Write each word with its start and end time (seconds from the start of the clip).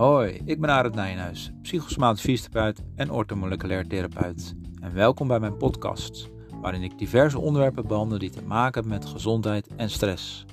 Hoi, 0.00 0.40
ik 0.44 0.60
ben 0.60 0.70
Arend 0.70 0.94
Nijenhuis, 0.94 1.50
psychosomatisch 1.62 2.22
fysiotherapeut 2.22 2.82
en 2.94 3.10
orthomoleculair 3.10 3.86
therapeut. 3.86 4.54
En 4.80 4.94
welkom 4.94 5.28
bij 5.28 5.40
mijn 5.40 5.56
podcast, 5.56 6.28
waarin 6.60 6.82
ik 6.82 6.98
diverse 6.98 7.38
onderwerpen 7.38 7.86
behandel 7.86 8.18
die 8.18 8.30
te 8.30 8.42
maken 8.42 8.80
hebben 8.80 9.00
met 9.00 9.10
gezondheid 9.10 9.66
en 9.76 9.90
stress. 9.90 10.44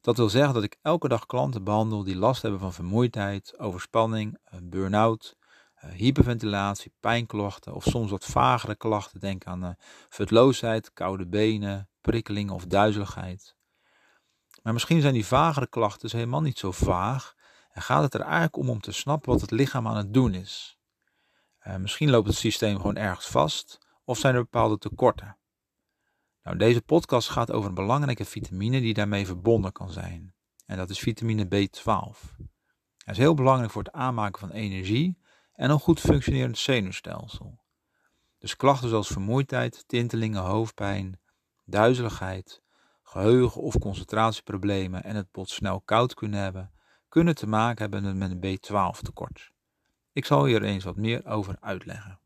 Dat 0.00 0.16
wil 0.16 0.28
zeggen 0.28 0.54
dat 0.54 0.62
ik 0.62 0.76
elke 0.82 1.08
dag 1.08 1.26
klanten 1.26 1.64
behandel 1.64 2.02
die 2.02 2.16
last 2.16 2.42
hebben 2.42 2.60
van 2.60 2.72
vermoeidheid, 2.72 3.58
overspanning, 3.58 4.38
eh, 4.44 4.58
burn-out, 4.62 5.36
eh, 5.74 5.90
hyperventilatie, 5.90 6.92
pijnklachten 7.00 7.74
of 7.74 7.84
soms 7.84 8.10
wat 8.10 8.24
vagere 8.24 8.76
klachten. 8.76 9.20
Denk 9.20 9.44
aan 9.44 9.64
uh, 9.64 9.70
futloosheid, 10.08 10.92
koude 10.92 11.26
benen, 11.26 11.88
prikkeling 12.00 12.50
of 12.50 12.66
duizeligheid. 12.66 13.56
Maar 14.62 14.72
misschien 14.72 15.00
zijn 15.00 15.14
die 15.14 15.26
vagere 15.26 15.68
klachten 15.68 16.00
dus 16.00 16.12
helemaal 16.12 16.42
niet 16.42 16.58
zo 16.58 16.72
vaag 16.72 17.34
en 17.72 17.82
gaat 17.82 18.02
het 18.02 18.14
er 18.14 18.20
eigenlijk 18.20 18.56
om 18.56 18.70
om 18.70 18.80
te 18.80 18.92
snappen 18.92 19.32
wat 19.32 19.40
het 19.40 19.50
lichaam 19.50 19.88
aan 19.88 19.96
het 19.96 20.14
doen 20.14 20.34
is. 20.34 20.78
Uh, 21.66 21.76
misschien 21.76 22.10
loopt 22.10 22.26
het 22.26 22.36
systeem 22.36 22.76
gewoon 22.76 22.96
ergens 22.96 23.26
vast 23.26 23.78
of 24.04 24.18
zijn 24.18 24.34
er 24.34 24.40
bepaalde 24.40 24.78
tekorten. 24.78 25.36
Nou, 26.42 26.56
deze 26.56 26.82
podcast 26.82 27.28
gaat 27.28 27.52
over 27.52 27.68
een 27.68 27.74
belangrijke 27.74 28.24
vitamine 28.24 28.80
die 28.80 28.94
daarmee 28.94 29.26
verbonden 29.26 29.72
kan 29.72 29.90
zijn. 29.90 30.34
En 30.66 30.76
dat 30.76 30.90
is 30.90 30.98
vitamine 30.98 31.44
B12. 31.44 32.36
Dat 32.96 33.14
is 33.14 33.18
heel 33.18 33.34
belangrijk 33.34 33.70
voor 33.70 33.82
het 33.82 33.92
aanmaken 33.92 34.40
van 34.40 34.50
energie 34.50 35.18
en 35.54 35.70
een 35.70 35.80
goed 35.80 36.00
functionerend 36.00 36.58
zenuwstelsel. 36.58 37.62
Dus 38.38 38.56
klachten 38.56 38.88
zoals 38.88 39.08
vermoeidheid, 39.08 39.84
tintelingen, 39.86 40.42
hoofdpijn, 40.42 41.20
duizeligheid, 41.64 42.62
geheugen- 43.02 43.62
of 43.62 43.78
concentratieproblemen 43.78 45.04
en 45.04 45.16
het 45.16 45.30
bot 45.30 45.50
snel 45.50 45.80
koud 45.80 46.14
kunnen 46.14 46.40
hebben, 46.40 46.72
kunnen 47.08 47.34
te 47.34 47.46
maken 47.46 47.90
hebben 47.90 48.18
met 48.18 48.30
een 48.30 48.58
B12 48.58 49.00
tekort. 49.00 49.53
Ik 50.14 50.24
zal 50.24 50.44
hier 50.44 50.62
eens 50.62 50.84
wat 50.84 50.96
meer 50.96 51.26
over 51.26 51.56
uitleggen. 51.60 52.20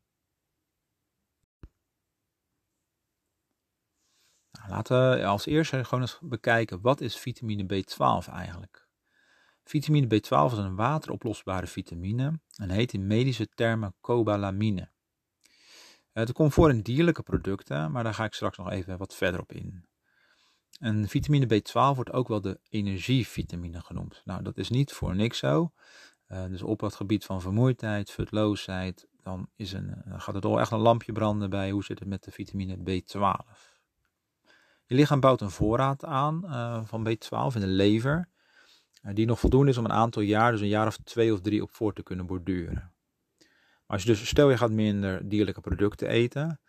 Nou, 4.51 4.69
laten 4.71 5.11
we 5.11 5.27
als 5.27 5.47
eerste 5.47 5.85
gewoon 5.85 6.01
eens 6.01 6.19
bekijken 6.23 6.81
wat 6.81 7.01
is 7.01 7.19
vitamine 7.19 7.63
B12 7.65 8.33
eigenlijk. 8.33 8.89
Vitamine 9.65 10.07
B12 10.07 10.53
is 10.53 10.59
een 10.59 10.77
wateroplosbare 10.77 11.67
vitamine 11.67 12.41
en 12.57 12.71
heet 12.71 12.93
in 12.93 13.07
medische 13.07 13.49
termen 13.49 13.95
cobalamine. 14.01 14.91
Het 16.13 16.33
komt 16.33 16.53
voor 16.53 16.71
in 16.71 16.83
dierlijke 16.83 17.23
producten, 17.23 17.93
maar 17.93 18.05
daar 18.05 18.15
ga 18.15 18.25
ik 18.25 18.35
straks 18.35 18.57
nog 18.57 18.71
even 18.71 18.99
wat 18.99 19.15
verder 19.15 19.41
op 19.41 19.53
in. 19.53 19.85
En 20.79 21.09
vitamine 21.09 21.47
B12 21.47 21.95
wordt 21.95 22.13
ook 22.13 22.29
wel 22.29 22.41
de 22.41 22.61
energievitamine 22.69 23.81
genoemd. 23.81 24.23
Nou, 24.25 24.43
dat 24.43 24.59
is 24.59 24.71
niet 24.71 24.93
voor 24.93 25.17
niks 25.17 25.39
zo. 25.39 25.73
Uh, 26.29 26.47
dus 26.47 26.63
op 26.63 26.81
het 26.81 26.95
gebied 26.95 27.25
van 27.25 27.41
vermoeidheid, 27.41 28.11
futloosheid, 28.11 29.09
dan, 29.23 29.49
is 29.57 29.73
een, 29.73 30.03
dan 30.05 30.21
gaat 30.21 30.35
het 30.35 30.45
al 30.45 30.61
echt 30.61 30.71
een 30.71 30.79
lampje 30.79 31.13
branden 31.13 31.51
bij 31.51 31.71
hoe 31.71 31.85
zit 31.85 31.99
het 31.99 32.09
met 32.09 32.25
de 32.25 32.31
vitamine 32.31 32.77
B12. 32.77 33.47
Je 34.87 34.95
lichaam 34.95 35.21
bouwt 35.21 35.41
een 35.41 35.51
voorraad 35.51 36.05
aan 36.05 36.41
uh, 36.45 36.81
van 36.85 37.09
B12 37.09 37.55
in 37.55 37.61
de 37.61 37.67
lever, 37.67 38.29
die 39.03 39.27
nog 39.27 39.41
voldoende 39.41 39.71
is 39.71 39.79
om 39.79 39.85
een 39.85 39.93
aantal 39.93 40.23
jaar, 40.23 40.53
dus 40.53 40.61
een 40.61 40.69
jaar 40.69 40.87
of 40.87 40.97
twee 40.97 41.33
of 41.33 41.41
drie 41.41 41.63
op 41.63 41.71
voor 41.71 41.93
te 41.93 42.03
kunnen 42.03 42.27
borduren. 42.27 42.93
Maar 43.87 43.97
als 43.97 44.03
je 44.03 44.09
dus, 44.09 44.29
stel 44.29 44.51
je 44.51 44.57
gaat 44.57 44.71
minder 44.71 45.29
dierlijke 45.29 45.61
producten 45.61 46.09
eten, 46.09 46.61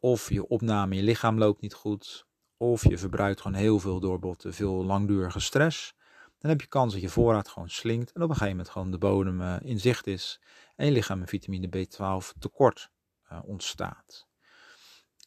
of 0.00 0.30
je 0.30 0.46
opname 0.46 0.94
in 0.94 1.00
je 1.00 1.06
lichaam 1.06 1.38
loopt 1.38 1.60
niet 1.60 1.74
goed, 1.74 2.26
of 2.56 2.88
je 2.88 2.98
verbruikt 2.98 3.40
gewoon 3.40 3.58
heel 3.58 3.78
veel 3.78 4.00
door 4.00 4.36
te 4.36 4.52
veel 4.52 4.84
langdurige 4.84 5.40
stress, 5.40 5.94
dan 6.44 6.52
heb 6.52 6.62
je 6.62 6.68
kans 6.68 6.92
dat 6.92 7.02
je 7.02 7.08
voorraad 7.08 7.48
gewoon 7.48 7.70
slinkt 7.70 8.12
en 8.12 8.22
op 8.22 8.28
een 8.28 8.34
gegeven 8.34 8.56
moment 8.56 8.72
gewoon 8.72 8.90
de 8.90 8.98
bodem 8.98 9.40
uh, 9.40 9.56
in 9.60 9.80
zicht 9.80 10.06
is 10.06 10.40
en 10.76 10.86
je 10.86 10.92
lichaam 10.92 11.18
met 11.18 11.28
vitamine 11.28 11.68
B12 11.68 12.38
tekort 12.38 12.90
uh, 13.32 13.38
ontstaat. 13.44 14.26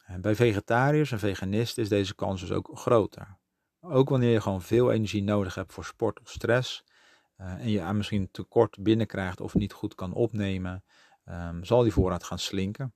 En 0.06 0.22
bij 0.22 0.36
vegetariërs 0.36 1.12
en 1.12 1.20
veganisten 1.20 1.84
is 1.84 1.90
deze 1.90 2.16
kans 2.16 2.42
dus 2.42 2.52
ook 2.52 2.70
groter. 2.74 3.38
Ook 3.80 4.10
wanneer 4.10 4.32
je 4.32 4.42
gewoon 4.42 4.62
veel 4.62 4.92
energie 4.92 5.24
nodig 5.24 5.56
hebt 5.56 5.74
voor 5.74 5.86
sport 5.86 6.20
of 6.20 6.30
stress 6.30 6.84
uh, 7.38 7.52
en 7.52 7.70
je 7.70 7.94
misschien 7.94 8.32
tekort 8.32 8.78
binnenkrijgt 8.80 9.42
of 9.42 9.54
niet 9.54 9.74
goed 9.74 9.96
kan 9.96 10.14
opnemen, 10.14 10.84
um, 11.26 11.64
zal 11.64 11.84
die 11.84 11.92
voorraad 11.92 12.24
gaan 12.24 12.40
slinken. 12.40 12.94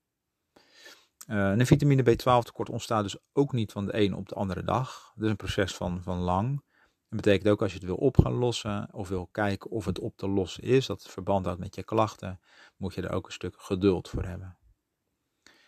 een 1.25 1.65
vitamine 1.65 2.03
B12 2.03 2.43
tekort 2.43 2.69
ontstaat 2.69 3.03
dus 3.03 3.17
ook 3.33 3.51
niet 3.51 3.71
van 3.71 3.85
de 3.85 3.93
ene 3.93 4.15
op 4.15 4.29
de 4.29 4.35
andere 4.35 4.63
dag. 4.63 5.11
Het 5.13 5.23
is 5.23 5.29
een 5.29 5.35
proces 5.35 5.75
van, 5.75 6.03
van 6.03 6.17
lang. 6.17 6.63
Dat 7.11 7.21
betekent 7.21 7.49
ook 7.49 7.61
als 7.61 7.71
je 7.71 7.77
het 7.77 7.87
wil 7.87 7.95
op 7.95 8.17
gaan 8.17 8.33
lossen 8.33 8.87
of 8.91 9.09
wil 9.09 9.27
kijken 9.31 9.71
of 9.71 9.85
het 9.85 9.99
op 9.99 10.17
te 10.17 10.27
lossen 10.27 10.63
is, 10.63 10.85
dat 10.85 11.03
het 11.03 11.11
verband 11.11 11.45
houdt 11.45 11.59
met 11.59 11.75
je 11.75 11.83
klachten, 11.83 12.39
moet 12.77 12.93
je 12.93 13.01
er 13.01 13.11
ook 13.11 13.25
een 13.25 13.31
stuk 13.31 13.55
geduld 13.57 14.09
voor 14.09 14.23
hebben. 14.23 14.57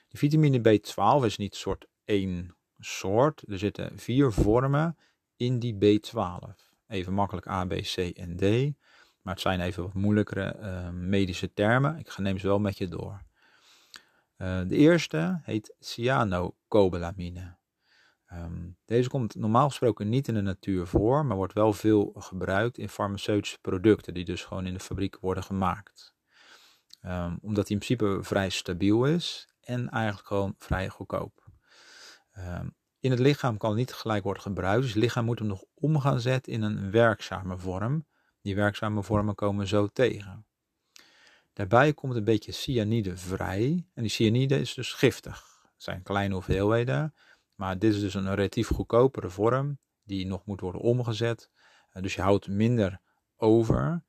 De 0.08 0.18
vitamine 0.18 0.60
B12 0.60 1.26
is 1.26 1.38
niet 1.38 1.56
soort 1.56 1.88
één 2.06 2.56
soort. 2.80 3.44
Er 3.48 3.58
zitten 3.58 4.00
vier 4.00 4.32
vormen 4.32 4.98
in 5.36 5.60
die 5.60 5.74
B12. 5.74 6.50
Even 6.88 7.14
makkelijk 7.14 7.48
A, 7.48 7.66
B, 7.66 7.74
C 7.74 7.98
en 7.98 8.36
D. 8.36 8.42
Maar 9.22 9.34
het 9.34 9.42
zijn 9.42 9.60
even 9.60 9.84
wat 9.84 9.94
moeilijkere 9.94 10.58
uh, 10.60 10.90
medische 10.90 11.54
termen. 11.54 11.98
Ik 11.98 12.18
neem 12.18 12.38
ze 12.38 12.48
wel 12.48 12.60
met 12.60 12.78
je 12.78 12.88
door. 12.88 13.22
Uh, 14.38 14.62
de 14.68 14.76
eerste 14.76 15.40
heet 15.44 15.76
cyanocobalamine. 15.80 17.56
Um, 18.34 18.78
deze 18.86 19.10
komt 19.10 19.36
normaal 19.36 19.68
gesproken 19.68 20.10
niet 20.10 20.28
in 20.28 20.34
de 20.34 20.42
natuur 20.42 20.88
voor, 20.88 21.26
maar 21.26 21.38
wordt 21.38 21.54
wel 21.54 21.74
veel 21.74 22.14
gebruikt 22.18 22.78
in 22.78 22.90
farmaceutische 22.90 23.60
producten, 23.62 24.14
die 24.14 24.26
dus 24.26 24.44
gewoon 24.44 24.66
in 24.66 24.74
de 24.74 24.80
fabriek 24.80 25.18
worden 25.20 25.44
gemaakt. 25.44 26.16
Um, 27.06 27.38
omdat 27.42 27.68
die 27.68 27.78
in 27.80 27.86
principe 27.86 28.24
vrij 28.24 28.50
stabiel 28.50 29.06
is 29.06 29.48
en 29.62 29.90
eigenlijk 29.90 30.28
gewoon 30.28 30.56
vrij 30.58 30.90
goedkoop. 30.90 31.52
Um, 32.38 32.76
in 33.00 33.12
het 33.12 33.20
lichaam 33.20 33.58
kan 33.58 33.70
het 33.70 33.80
niet 33.80 33.94
gelijk 33.94 34.24
worden 34.24 34.44
gebruikt, 34.44 34.82
dus 34.82 34.94
het 34.94 35.04
lichaam 35.04 35.26
moet 35.26 35.40
hem 35.40 35.48
nog 35.48 35.64
om 35.74 36.00
gaan 36.00 36.20
zetten 36.20 36.54
in 36.54 36.62
een 36.62 36.92
werkzame 36.92 37.58
vorm. 37.58 38.06
Die 38.42 38.56
werkzame 38.56 39.04
vormen 39.04 39.36
komen 39.36 39.68
zo 39.68 39.88
tegen. 39.88 40.46
Daarbij 41.54 41.94
komt 41.94 42.16
een 42.16 42.24
beetje 42.24 42.52
cyanide 42.52 43.18
vrij 43.18 43.88
en 43.94 44.02
die 44.02 44.12
cyanide 44.12 44.60
is 44.60 44.74
dus 44.74 44.94
giftig. 44.94 45.62
Het 45.62 45.84
zijn 45.84 46.04
kleine 46.04 46.34
hoeveelheden, 46.34 47.14
maar 47.56 47.80
dit 47.80 47.94
is 47.94 48.00
dus 48.00 48.14
een 48.14 48.36
relatief 48.36 48.68
goedkopere 48.68 49.30
vorm 49.30 49.78
die 50.04 50.26
nog 50.26 50.46
moet 50.46 50.62
worden 50.62 50.82
omgezet. 50.82 51.50
Uh, 51.94 52.04
dus 52.04 52.16
je 52.16 52.22
houdt 52.22 52.48
minder 52.48 53.00
over. 53.36 54.04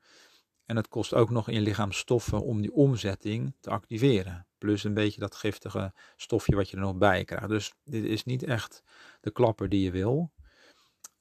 En 0.65 0.77
het 0.77 0.89
kost 0.89 1.15
ook 1.15 1.31
nog 1.31 1.49
in 1.49 1.55
je 1.55 1.61
lichaam 1.61 1.93
stoffen 1.93 2.43
om 2.43 2.61
die 2.61 2.73
omzetting 2.73 3.57
te 3.61 3.71
activeren. 3.71 4.47
Plus 4.59 4.85
een 4.85 4.95
beetje 4.95 5.21
dat 5.21 5.35
giftige 5.35 5.93
stofje 6.17 6.57
wat 6.57 6.71
je 6.71 6.77
er 6.77 6.83
nog 6.83 6.97
bij 6.97 7.25
krijgt. 7.25 7.49
Dus 7.49 7.73
dit 7.85 8.05
is 8.05 8.25
niet 8.25 8.43
echt 8.43 8.83
de 9.21 9.31
klapper 9.31 9.69
die 9.69 9.83
je 9.83 9.91
wil. 9.91 10.33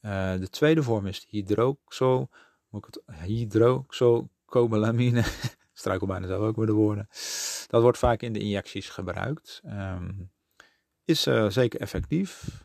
Uh, 0.02 0.40
de 0.40 0.50
tweede 0.50 0.84
vorm 0.84 1.06
is 1.06 1.26
hydroxo, 1.30 2.28
moet 2.70 2.88
ik 2.88 2.94
het, 2.94 3.02
hydroxocobalamine. 3.20 5.24
Struikel 5.74 6.08
bijna 6.08 6.28
zelf 6.28 6.42
ook 6.42 6.56
met 6.56 6.68
de 6.68 6.74
woorden. 6.74 7.08
Dat 7.68 7.82
wordt 7.82 7.98
vaak 7.98 8.22
in 8.22 8.34
de 8.34 8.40
injecties 8.40 8.90
gebruikt. 8.90 9.62
Um, 9.66 10.32
is 11.06 11.28
uh, 11.28 11.50
zeker 11.50 11.80
effectief. 11.80 12.62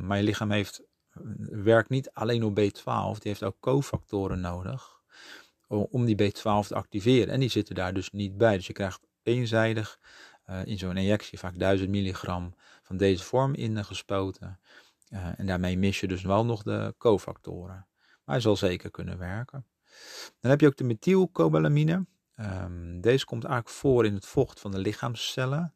Maar 0.00 0.16
je 0.16 0.22
lichaam 0.22 0.50
heeft, 0.50 0.82
werkt 1.50 1.88
niet 1.88 2.10
alleen 2.12 2.44
op 2.44 2.60
B12, 2.60 3.18
die 3.18 3.30
heeft 3.30 3.42
ook 3.42 3.56
cofactoren 3.60 4.40
nodig 4.40 5.00
om 5.68 6.04
die 6.04 6.32
B12 6.32 6.66
te 6.66 6.74
activeren. 6.74 7.34
En 7.34 7.40
die 7.40 7.48
zitten 7.48 7.74
daar 7.74 7.94
dus 7.94 8.10
niet 8.10 8.38
bij. 8.38 8.56
Dus 8.56 8.66
je 8.66 8.72
krijgt 8.72 9.00
eenzijdig 9.22 9.98
in 10.64 10.78
zo'n 10.78 10.96
injectie 10.96 11.38
vaak 11.38 11.58
1000 11.58 11.90
milligram 11.90 12.54
van 12.82 12.96
deze 12.96 13.24
vorm 13.24 13.54
ingespoten. 13.54 14.60
en 15.36 15.46
daarmee 15.46 15.78
mis 15.78 16.00
je 16.00 16.08
dus 16.08 16.22
wel 16.22 16.44
nog 16.44 16.62
de 16.62 16.94
cofactoren. 16.98 17.86
Maar 18.24 18.34
hij 18.34 18.40
zal 18.40 18.56
zeker 18.56 18.90
kunnen 18.90 19.18
werken. 19.18 19.66
Dan 20.40 20.50
heb 20.50 20.60
je 20.60 20.66
ook 20.66 20.76
de 20.76 20.84
methylcobalamine. 20.84 22.06
Um, 22.36 23.00
deze 23.00 23.24
komt 23.24 23.44
eigenlijk 23.44 23.74
voor 23.76 24.06
in 24.06 24.14
het 24.14 24.26
vocht 24.26 24.60
van 24.60 24.70
de 24.70 24.78
lichaamscellen. 24.78 25.74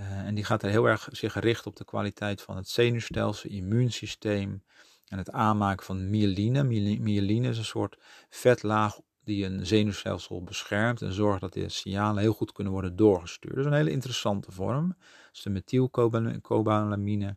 Uh, 0.00 0.18
en 0.18 0.34
die 0.34 0.44
gaat 0.44 0.62
er 0.62 0.70
heel 0.70 0.88
erg 0.88 1.08
zich 1.10 1.32
gericht 1.32 1.66
op 1.66 1.76
de 1.76 1.84
kwaliteit 1.84 2.42
van 2.42 2.56
het 2.56 2.68
zenuwstelsel, 2.68 3.50
immuunsysteem 3.50 4.62
en 5.08 5.18
het 5.18 5.30
aanmaken 5.30 5.86
van 5.86 6.10
myeline. 6.10 6.64
Myeline 6.98 7.48
is 7.48 7.58
een 7.58 7.64
soort 7.64 7.98
vetlaag 8.28 9.00
die 9.24 9.44
een 9.44 9.66
zenuwstelsel 9.66 10.42
beschermt 10.42 11.02
en 11.02 11.12
zorgt 11.12 11.40
dat 11.40 11.52
de 11.52 11.68
signalen 11.68 12.22
heel 12.22 12.32
goed 12.32 12.52
kunnen 12.52 12.72
worden 12.72 12.96
doorgestuurd. 12.96 13.54
Dat 13.54 13.64
is 13.64 13.70
een 13.70 13.76
hele 13.76 13.90
interessante 13.90 14.52
vorm. 14.52 14.88
Dat 14.88 14.98
is 15.32 15.42
de 15.42 15.50
methylcobalamine. 15.50 17.36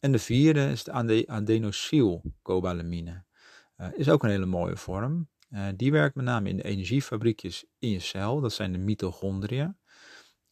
En 0.00 0.12
de 0.12 0.18
vierde 0.18 0.70
is 0.70 0.84
de 0.84 1.24
adenosylcobalamine. 1.26 3.24
Uh, 3.80 3.86
is 3.94 4.08
ook 4.08 4.22
een 4.22 4.30
hele 4.30 4.46
mooie 4.46 4.76
vorm. 4.76 5.28
Uh, 5.50 5.66
die 5.76 5.92
werkt 5.92 6.14
met 6.14 6.24
name 6.24 6.48
in 6.48 6.56
de 6.56 6.62
energiefabriekjes 6.62 7.64
in 7.78 7.90
je 7.90 8.00
cel. 8.00 8.40
Dat 8.40 8.52
zijn 8.52 8.72
de 8.72 8.78
mitochondriën. 8.78 9.76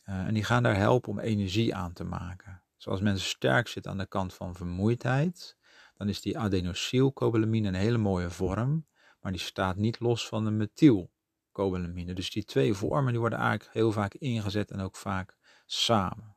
Uh, 0.09 0.27
en 0.27 0.35
die 0.35 0.45
gaan 0.45 0.63
daar 0.63 0.77
helpen 0.77 1.11
om 1.11 1.19
energie 1.19 1.75
aan 1.75 1.93
te 1.93 2.05
maken. 2.05 2.63
Zoals 2.77 3.01
mensen 3.01 3.29
sterk 3.29 3.69
zitten 3.69 3.93
aan 3.93 3.99
de 3.99 4.07
kant 4.07 4.35
van 4.35 4.55
vermoeidheid, 4.55 5.57
dan 5.97 6.09
is 6.09 6.21
die 6.21 6.39
adenosylcobalamine 6.39 7.69
een 7.69 7.75
hele 7.75 7.99
mooie 7.99 8.31
vorm, 8.31 8.87
maar 9.21 9.33
die 9.33 9.41
staat 9.41 9.77
niet 9.77 10.01
los 10.01 10.29
van 10.29 10.45
de 10.45 10.51
methylcobalamine. 10.51 12.13
Dus 12.13 12.31
die 12.31 12.45
twee 12.45 12.75
vormen 12.75 13.11
die 13.11 13.21
worden 13.21 13.39
eigenlijk 13.39 13.73
heel 13.73 13.93
vaak 13.93 14.15
ingezet 14.15 14.71
en 14.71 14.81
ook 14.81 14.97
vaak 14.97 15.37
samen. 15.67 16.37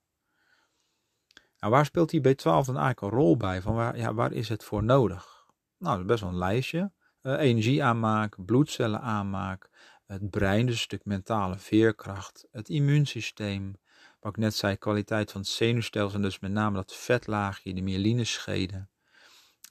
Nou, 1.59 1.73
waar 1.73 1.85
speelt 1.85 2.09
die 2.09 2.21
B12 2.21 2.43
dan 2.43 2.77
eigenlijk 2.77 3.01
een 3.01 3.09
rol 3.09 3.37
bij? 3.37 3.61
Van 3.61 3.75
waar, 3.75 3.97
ja, 3.97 4.13
waar 4.13 4.31
is 4.31 4.49
het 4.49 4.63
voor 4.63 4.83
nodig? 4.83 5.45
Nou, 5.77 5.93
dat 5.93 5.99
is 5.99 6.11
best 6.11 6.21
wel 6.21 6.29
een 6.29 6.37
lijstje. 6.37 6.91
Uh, 7.21 7.39
energie 7.39 7.83
aanmaak, 7.83 8.45
bloedcellen 8.45 9.01
aanmaak, 9.01 9.69
het 10.09 10.29
brein, 10.29 10.65
dus 10.65 10.75
een 10.75 10.81
stuk 10.81 11.05
mentale 11.05 11.57
veerkracht, 11.57 12.47
het 12.51 12.69
immuunsysteem, 12.69 13.75
wat 14.19 14.31
ik 14.31 14.37
net 14.37 14.55
zei, 14.55 14.75
kwaliteit 14.75 15.31
van 15.31 15.41
het 15.41 15.49
zenuwstelsel, 15.49 16.21
dus 16.21 16.39
met 16.39 16.51
name 16.51 16.75
dat 16.75 16.95
vetlaagje, 16.95 17.73
de 17.73 17.81
myelinescheden, 17.81 18.89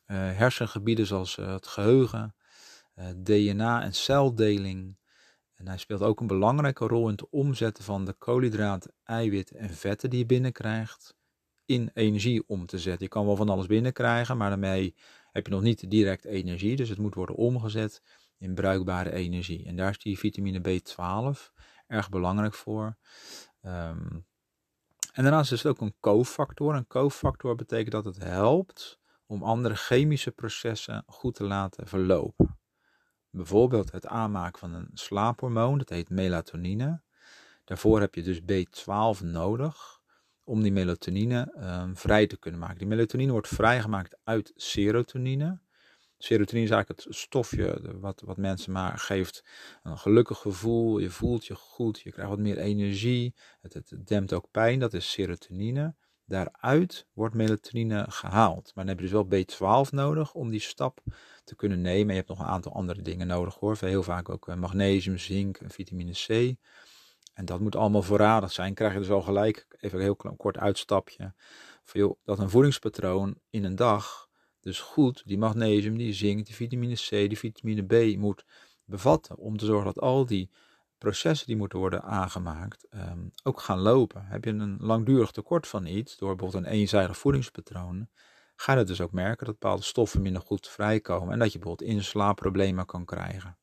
uh, 0.07 0.17
hersengebieden 0.17 1.07
zoals 1.07 1.37
uh, 1.37 1.53
het 1.53 1.67
geheugen, 1.67 2.35
DNA 3.17 3.83
en 3.83 3.95
celdeling. 3.95 4.97
En 5.55 5.69
hij 5.69 5.79
speelt 5.79 6.03
ook 6.03 6.21
een 6.21 6.27
belangrijke 6.27 6.87
rol 6.87 7.05
in 7.05 7.13
het 7.13 7.29
omzetten 7.29 7.85
van 7.85 8.05
de 8.05 8.13
koolhydraten, 8.13 8.93
eiwitten 9.05 9.57
en 9.57 9.71
vetten 9.71 10.11
die 10.11 10.19
je 10.19 10.27
binnenkrijgt 10.27 11.17
in 11.65 11.91
energie 11.95 12.45
om 12.47 12.67
te 12.67 12.79
zetten. 12.79 13.03
Je 13.03 13.09
kan 13.09 13.27
wel 13.27 13.37
van 13.37 13.49
alles 13.49 13.67
binnenkrijgen, 13.67 14.37
maar 14.37 14.49
daarmee 14.49 14.95
heb 15.33 15.47
je 15.47 15.53
nog 15.53 15.63
niet 15.63 15.91
direct 15.91 16.25
energie. 16.25 16.77
Dus 16.77 16.89
het 16.89 16.99
moet 16.99 17.15
worden 17.15 17.37
omgezet 17.37 18.03
in 18.39 18.55
bruikbare 18.55 19.13
energie. 19.13 19.67
En 19.67 19.77
daar 19.77 19.91
is 19.91 19.99
die 19.99 20.19
vitamine 20.19 20.61
B12 20.61 21.53
erg 21.87 22.09
belangrijk 22.09 22.55
voor. 22.55 22.97
Um, 23.63 24.27
en 25.13 25.23
daarnaast 25.23 25.53
is 25.53 25.63
het 25.63 25.73
ook 25.73 25.81
een 25.81 25.95
cofactor. 26.01 26.75
Een 26.75 26.87
cofactor 26.87 27.55
betekent 27.55 27.93
dat 27.93 28.05
het 28.05 28.19
helpt 28.19 29.01
om 29.27 29.43
andere 29.43 29.75
chemische 29.75 30.31
processen 30.31 31.03
goed 31.07 31.35
te 31.35 31.45
laten 31.45 31.87
verlopen. 31.87 32.59
Bijvoorbeeld 33.31 33.93
het 33.93 34.07
aanmaken 34.07 34.59
van 34.59 34.75
een 34.75 34.91
slaaphormoon, 34.93 35.79
dat 35.79 35.89
heet 35.89 36.11
melatonine. 36.11 37.03
Daarvoor 37.65 38.01
heb 38.01 38.15
je 38.15 38.23
dus 38.23 38.41
B12 38.41 39.25
nodig 39.25 40.01
om 40.45 40.63
die 40.63 40.73
melatonine 40.73 41.55
um, 41.57 41.97
vrij 41.97 42.27
te 42.27 42.39
kunnen 42.39 42.61
maken. 42.61 42.79
Die 42.79 42.87
melatonine 42.87 43.33
wordt 43.33 43.49
vrijgemaakt 43.49 44.19
uit 44.25 44.53
serotonine. 44.55 45.61
Serotonine 46.19 46.67
is 46.67 46.73
eigenlijk 46.73 47.05
het 47.05 47.17
stofje 47.17 47.97
wat, 48.01 48.23
wat 48.25 48.37
mensen 48.37 48.73
maar 48.73 48.99
geeft 48.99 49.45
een 49.83 49.99
gelukkig 49.99 50.39
gevoel. 50.39 50.99
Je 50.99 51.11
voelt 51.11 51.47
je 51.47 51.55
goed, 51.55 52.01
je 52.01 52.13
krijgt 52.13 52.31
wat 52.31 52.39
meer 52.41 52.59
energie. 52.59 53.35
Het, 53.61 53.75
het 53.75 53.93
dempt 54.05 54.33
ook 54.33 54.51
pijn, 54.51 54.79
dat 54.79 54.95
is 54.95 55.11
serotonine. 55.11 55.95
Daaruit 56.25 57.07
wordt 57.13 57.35
melatonine 57.35 58.07
gehaald. 58.09 58.65
Maar 58.75 58.85
dan 58.85 58.97
heb 58.97 59.05
je 59.05 59.11
dus 59.11 59.47
wel 59.59 59.87
B12 59.87 59.91
nodig 59.91 60.35
om 60.35 60.51
die 60.51 60.61
stap 60.61 61.01
te 61.45 61.57
kunnen 61.57 61.81
nemen. 61.81 62.07
En 62.07 62.11
je 62.11 62.17
hebt 62.17 62.29
nog 62.29 62.39
een 62.39 62.45
aantal 62.45 62.73
andere 62.73 63.03
dingen 63.03 63.27
nodig 63.27 63.55
hoor. 63.55 63.77
Heel 63.81 64.03
vaak 64.03 64.29
ook 64.29 64.49
eh, 64.49 64.57
magnesium, 64.57 65.19
zink 65.19 65.61
vitamine 65.67 66.13
C. 66.13 66.57
En 67.35 67.45
dat 67.45 67.61
moet 67.61 67.77
allemaal 67.77 68.03
voorradig 68.03 68.53
zijn. 68.53 68.75
Krijg 68.75 68.93
je 68.93 68.99
dus 68.99 69.11
al 69.11 69.23
gelijk, 69.23 69.67
even 69.81 69.99
een 69.99 70.05
heel 70.05 70.37
kort 70.37 70.59
uitstapje. 70.59 71.35
Dat 72.25 72.39
een 72.39 72.51
voedingspatroon 72.51 73.41
in 73.51 73.65
een 73.65 73.77
dag 73.77 74.28
dus 74.69 74.81
goed 74.81 75.23
die 75.27 75.39
magnesium, 75.39 75.97
die 75.97 76.13
zink, 76.13 76.47
die 76.47 76.55
vitamine 76.55 76.95
C, 76.95 77.09
die 77.11 77.39
vitamine 77.39 77.83
B 77.83 78.17
moet 78.17 78.45
bevatten. 78.85 79.37
Om 79.37 79.57
te 79.57 79.65
zorgen 79.65 79.85
dat 79.85 80.01
al 80.01 80.27
die 80.27 80.51
processen 80.99 81.47
die 81.47 81.57
moeten 81.57 81.79
worden 81.79 82.03
aangemaakt 82.03 82.87
ehm, 82.91 83.29
ook 83.43 83.61
gaan 83.61 83.79
lopen. 83.79 84.27
Heb 84.27 84.45
je 84.45 84.51
een 84.51 84.77
langdurig 84.81 85.31
tekort 85.31 85.67
van 85.67 85.87
iets, 85.87 86.17
door 86.17 86.37
bijvoorbeeld 86.37 86.65
een 86.65 86.71
eenzijdig 86.73 87.19
voedingspatroon, 87.19 88.09
ga 88.57 88.79
je 88.79 88.85
dus 88.85 89.01
ook 89.01 89.13
merken 89.13 89.47
dat 89.47 89.59
bepaalde 89.59 89.83
stoffen 89.83 90.23
minder 90.23 90.43
goed 90.43 90.69
vrijkomen. 90.69 91.33
En 91.33 91.39
dat 91.39 91.53
je 91.53 91.59
bijvoorbeeld 91.59 91.91
inslaapproblemen 91.91 92.87
kan 92.87 93.05
krijgen. 93.05 93.59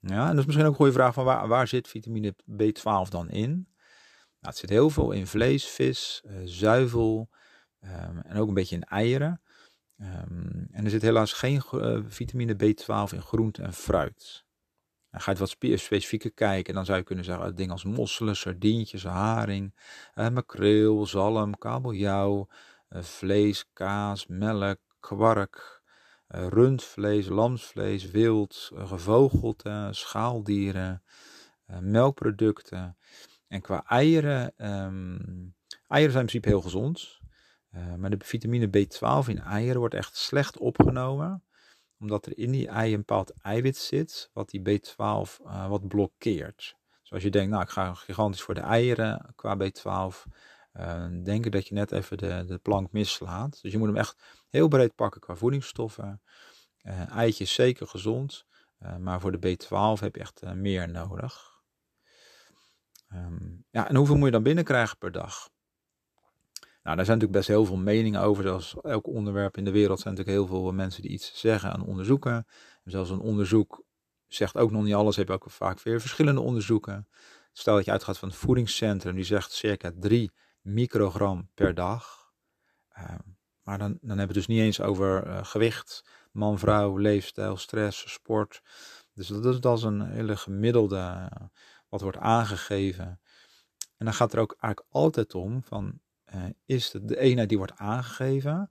Ja, 0.00 0.22
en 0.22 0.30
dat 0.30 0.38
is 0.38 0.44
misschien 0.44 0.66
ook 0.66 0.70
een 0.70 0.76
goede 0.76 0.92
vraag 0.92 1.14
van 1.14 1.24
waar, 1.24 1.68
zit 1.68 1.88
vitamine 1.88 2.34
B12 2.50 3.08
dan 3.08 3.28
in? 3.30 3.50
Nou, 3.50 4.52
het 4.52 4.56
zit 4.56 4.70
heel 4.70 4.90
veel 4.90 5.10
in 5.10 5.26
vlees, 5.26 5.66
vis, 5.66 6.22
uh, 6.26 6.32
zuivel 6.44 7.28
um, 7.80 8.20
en 8.20 8.36
ook 8.36 8.48
een 8.48 8.54
beetje 8.54 8.76
in 8.76 8.84
eieren. 8.84 9.40
Um, 10.02 10.68
en 10.70 10.84
er 10.84 10.90
zit 10.90 11.02
helaas 11.02 11.32
geen 11.32 11.62
uh, 11.74 11.98
vitamine 12.06 12.54
B12 12.54 13.14
in 13.14 13.22
groente 13.22 13.62
en 13.62 13.72
fruit. 13.72 14.44
Dan 15.10 15.20
ga 15.20 15.30
je 15.30 15.38
wat 15.38 15.48
spe 15.48 15.76
specifieker 15.76 16.32
kijken, 16.32 16.74
dan 16.74 16.84
zou 16.84 16.98
je 16.98 17.04
kunnen 17.04 17.24
zeggen 17.24 17.54
dingen 17.54 17.72
als 17.72 17.84
mosselen, 17.84 18.36
sardientjes, 18.36 19.04
haring, 19.04 19.74
uh, 20.14 20.28
makreel, 20.28 21.06
zalm, 21.06 21.58
kabeljauw, 21.58 22.48
vlees, 22.88 23.64
kaas, 23.72 24.26
melk, 24.26 24.78
kwark, 25.00 25.80
eh, 26.30 26.46
rundvlees, 26.46 27.28
lamsvlees, 27.28 28.10
wild, 28.10 28.70
eh, 28.74 28.88
gevogelte, 28.88 29.88
schaaldieren, 29.90 31.02
eh, 31.66 31.78
melkproducten. 31.78 32.96
En 33.48 33.60
qua 33.60 33.84
eieren, 33.86 34.52
um, 34.56 35.54
eieren 35.88 36.12
zijn 36.12 36.24
in 36.24 36.30
principe 36.30 36.48
heel 36.48 36.60
gezond. 36.60 37.19
Maar 37.96 38.10
de 38.10 38.24
vitamine 38.24 38.66
B12 38.68 39.28
in 39.28 39.38
eieren 39.38 39.78
wordt 39.78 39.94
echt 39.94 40.16
slecht 40.16 40.58
opgenomen. 40.58 41.44
Omdat 41.98 42.26
er 42.26 42.38
in 42.38 42.50
die 42.50 42.68
ei 42.68 42.92
een 42.92 42.98
bepaald 42.98 43.32
eiwit 43.42 43.76
zit, 43.76 44.30
wat 44.32 44.50
die 44.50 44.60
B12 44.60 45.36
wat 45.68 45.88
blokkeert. 45.88 46.76
Zoals 47.02 47.22
je 47.22 47.30
denkt, 47.30 47.50
nou 47.50 47.62
ik 47.62 47.68
ga 47.68 47.94
gigantisch 47.94 48.42
voor 48.42 48.54
de 48.54 48.60
eieren 48.60 49.32
qua 49.34 49.56
B12. 49.56 50.32
Uh, 50.72 51.06
denken 51.24 51.50
dat 51.50 51.68
je 51.68 51.74
net 51.74 51.92
even 51.92 52.18
de, 52.18 52.44
de 52.46 52.58
plank 52.58 52.92
mislaat. 52.92 53.62
Dus 53.62 53.72
je 53.72 53.78
moet 53.78 53.86
hem 53.86 53.96
echt 53.96 54.22
heel 54.48 54.68
breed 54.68 54.94
pakken 54.94 55.20
qua 55.20 55.36
voedingsstoffen. 55.36 56.22
Eitje 57.08 57.44
is 57.44 57.54
zeker 57.54 57.86
gezond, 57.86 58.44
maar 58.98 59.20
voor 59.20 59.40
de 59.40 59.56
B12 59.56 60.00
heb 60.00 60.14
je 60.14 60.20
echt 60.20 60.54
meer 60.54 60.88
nodig. 60.88 61.50
Um, 63.12 63.64
ja, 63.70 63.88
en 63.88 63.96
hoeveel 63.96 64.16
moet 64.16 64.24
je 64.24 64.30
dan 64.30 64.42
binnenkrijgen 64.42 64.98
per 64.98 65.12
dag? 65.12 65.50
Nou, 66.82 66.96
daar 66.96 67.04
zijn 67.04 67.18
natuurlijk 67.18 67.46
best 67.46 67.48
heel 67.48 67.64
veel 67.64 67.76
meningen 67.76 68.20
over. 68.20 68.42
Zoals 68.42 68.76
elk 68.82 69.06
onderwerp 69.06 69.56
in 69.56 69.64
de 69.64 69.70
wereld 69.70 70.00
zijn 70.00 70.14
natuurlijk 70.14 70.46
heel 70.48 70.56
veel 70.56 70.72
mensen 70.72 71.02
die 71.02 71.10
iets 71.10 71.40
zeggen 71.40 71.72
en 71.72 71.82
onderzoeken. 71.82 72.32
En 72.84 72.90
zelfs 72.90 73.10
een 73.10 73.20
onderzoek 73.20 73.84
zegt 74.26 74.56
ook 74.56 74.70
nog 74.70 74.82
niet 74.82 74.94
alles. 74.94 75.16
Heb 75.16 75.28
je 75.28 75.32
ook 75.32 75.50
vaak 75.50 75.82
weer 75.82 76.00
verschillende 76.00 76.40
onderzoeken. 76.40 77.08
Stel 77.52 77.74
dat 77.74 77.84
je 77.84 77.90
uitgaat 77.90 78.18
van 78.18 78.28
het 78.28 78.36
voedingscentrum, 78.36 79.14
die 79.14 79.24
zegt 79.24 79.52
circa 79.52 79.92
3 79.98 80.30
microgram 80.60 81.50
per 81.54 81.74
dag. 81.74 82.32
Uh, 82.98 83.14
maar 83.62 83.78
dan, 83.78 83.98
dan 84.00 84.18
hebben 84.18 84.34
we 84.34 84.40
het 84.40 84.46
dus 84.46 84.46
niet 84.46 84.60
eens 84.60 84.80
over 84.80 85.26
uh, 85.26 85.44
gewicht, 85.44 86.04
man, 86.32 86.58
vrouw, 86.58 86.96
leefstijl, 86.96 87.56
stress, 87.56 88.12
sport. 88.12 88.62
Dus 89.14 89.28
dat 89.28 89.44
is, 89.44 89.60
dat 89.60 89.78
is 89.78 89.84
een 89.84 90.00
hele 90.00 90.36
gemiddelde 90.36 90.96
uh, 90.96 91.46
wat 91.88 92.00
wordt 92.00 92.18
aangegeven. 92.18 93.20
En 93.96 94.04
dan 94.06 94.14
gaat 94.14 94.32
er 94.32 94.38
ook 94.38 94.56
eigenlijk 94.60 94.94
altijd 94.94 95.34
om 95.34 95.62
van, 95.62 96.00
is 96.64 96.92
het 96.92 97.08
de 97.08 97.18
eenheid 97.18 97.48
die 97.48 97.58
wordt 97.58 97.76
aangegeven, 97.76 98.70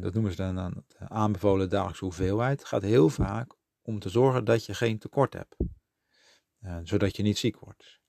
dat 0.00 0.14
noemen 0.14 0.30
ze 0.30 0.36
dan, 0.36 0.54
dan 0.54 0.84
aanbevolen 0.98 1.68
dagelijkse 1.68 2.04
hoeveelheid, 2.04 2.64
gaat 2.64 2.82
heel 2.82 3.08
vaak 3.08 3.54
om 3.82 3.98
te 3.98 4.08
zorgen 4.08 4.44
dat 4.44 4.66
je 4.66 4.74
geen 4.74 4.98
tekort 4.98 5.32
hebt. 5.32 5.56
zodat 6.82 7.16
je 7.16 7.22
niet 7.22 7.38
ziek 7.38 7.58
wordt. 7.58 8.00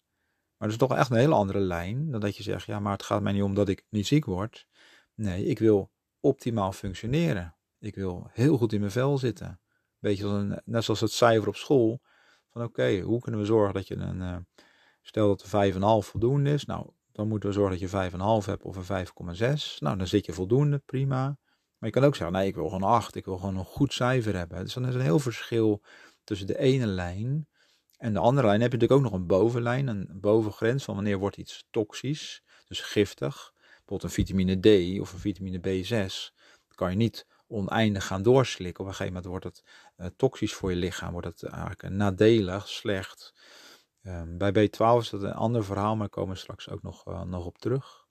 Maar 0.57 0.67
dat 0.67 0.81
is 0.81 0.87
toch 0.87 0.97
echt 0.97 1.09
een 1.09 1.17
hele 1.17 1.35
andere 1.35 1.59
lijn 1.59 2.11
dan 2.11 2.19
dat 2.19 2.37
je 2.37 2.43
zegt, 2.43 2.65
ja, 2.65 2.79
maar 2.79 2.91
het 2.91 3.03
gaat 3.03 3.21
mij 3.21 3.33
niet 3.33 3.43
om 3.43 3.53
dat 3.53 3.69
ik 3.69 3.85
niet 3.89 4.07
ziek 4.07 4.25
word. 4.25 4.67
Nee, 5.13 5.45
ik 5.45 5.59
wil 5.59 5.91
optimaal 6.19 6.71
functioneren. 6.71 7.55
Ik 7.79 7.95
wil 7.95 8.29
heel 8.31 8.57
goed 8.57 8.73
in 8.73 8.79
mijn 8.79 8.91
vel 8.91 9.17
zitten. 9.17 9.59
Beetje 9.99 10.23
als 10.23 10.33
een, 10.33 10.61
net 10.65 10.83
zoals 10.83 10.99
het 10.99 11.11
cijfer 11.11 11.47
op 11.47 11.55
school. 11.55 12.01
Van 12.49 12.63
oké, 12.63 12.99
hoe 12.99 13.21
kunnen 13.21 13.39
we 13.39 13.45
zorgen 13.45 13.73
dat 13.73 13.87
je 13.87 13.95
een, 13.95 14.47
stel 15.01 15.27
dat 15.27 15.39
de 15.49 15.71
5,5 15.73 15.79
voldoende 16.09 16.51
is. 16.53 16.65
Nou, 16.65 16.89
dan 17.11 17.27
moeten 17.27 17.49
we 17.49 17.55
zorgen 17.55 17.79
dat 17.79 17.89
je 17.89 18.09
5,5 18.41 18.45
hebt 18.45 18.63
of 18.63 18.89
een 18.89 19.07
5,6. 19.07 19.77
Nou, 19.79 19.97
dan 19.97 20.07
zit 20.07 20.25
je 20.25 20.33
voldoende, 20.33 20.81
prima. 20.85 21.37
Maar 21.77 21.89
je 21.89 21.95
kan 21.95 22.03
ook 22.03 22.15
zeggen, 22.15 22.35
nee, 22.35 22.47
ik 22.47 22.55
wil 22.55 22.69
gewoon 22.69 22.89
8, 22.89 23.15
ik 23.15 23.25
wil 23.25 23.37
gewoon 23.37 23.57
een 23.57 23.65
goed 23.65 23.93
cijfer 23.93 24.35
hebben. 24.35 24.63
Dus 24.63 24.73
dan 24.73 24.87
is 24.87 24.93
er 24.93 24.99
een 24.99 25.05
heel 25.05 25.19
verschil 25.19 25.81
tussen 26.23 26.47
de 26.47 26.59
ene 26.59 26.85
lijn 26.85 27.47
en 27.97 28.13
de 28.13 28.19
andere 28.19 28.47
lijn. 28.47 28.59
Dan 28.59 28.69
heb 28.69 28.71
je 28.71 28.77
natuurlijk 28.77 28.91
ook 28.91 29.11
nog 29.11 29.21
een 29.21 29.27
bovenlijn, 29.27 29.87
een 29.87 30.09
bovengrens 30.13 30.83
van 30.83 30.95
wanneer 30.95 31.17
wordt 31.17 31.37
iets 31.37 31.67
toxisch, 31.71 32.43
dus 32.67 32.81
giftig. 32.81 33.53
Bijvoorbeeld 33.59 34.03
een 34.03 34.09
vitamine 34.09 34.59
D 34.59 34.99
of 34.99 35.13
een 35.13 35.19
vitamine 35.19 35.59
B6. 35.59 36.33
Dat 36.67 36.75
kan 36.75 36.89
je 36.89 36.95
niet 36.95 37.25
oneindig 37.47 38.05
gaan 38.05 38.23
doorslikken. 38.23 38.83
Op 38.83 38.89
een 38.89 38.95
gegeven 38.95 39.13
moment 39.13 39.31
wordt 39.31 39.45
het 39.45 39.63
uh, 39.97 40.07
toxisch 40.15 40.53
voor 40.53 40.69
je 40.69 40.75
lichaam, 40.75 41.11
wordt 41.11 41.27
het 41.27 41.43
eigenlijk 41.43 41.89
nadelig, 41.89 42.67
slecht. 42.67 43.33
Um, 44.03 44.37
bij 44.37 44.51
B12 44.51 44.97
is 44.97 45.09
dat 45.09 45.23
een 45.23 45.33
ander 45.33 45.63
verhaal, 45.63 45.91
maar 45.91 45.99
daar 45.99 46.09
komen 46.09 46.33
we 46.33 46.39
straks 46.39 46.69
ook 46.69 46.81
nog, 46.81 47.07
uh, 47.07 47.23
nog 47.23 47.45
op 47.45 47.57
terug. 47.57 48.07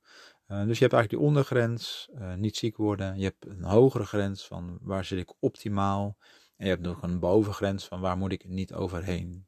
Uh, 0.49 0.65
dus 0.65 0.79
je 0.79 0.85
hebt 0.85 0.93
eigenlijk 0.93 1.11
die 1.11 1.19
ondergrens, 1.19 2.09
niet 2.37 2.57
ziek 2.57 2.77
worden. 2.77 3.19
Je 3.19 3.25
hebt 3.25 3.47
een 3.47 3.65
hogere 3.65 4.05
grens 4.05 4.47
van 4.47 4.79
waar 4.81 5.05
zit 5.05 5.19
ik 5.19 5.33
optimaal. 5.39 6.17
En 6.57 6.65
je 6.67 6.73
hebt 6.73 6.83
nog 6.83 7.03
een 7.03 7.19
bovengrens 7.19 7.85
van 7.85 8.01
waar 8.01 8.17
moet 8.17 8.33
ik 8.33 8.49
niet 8.49 8.75
overheen. 8.75 9.47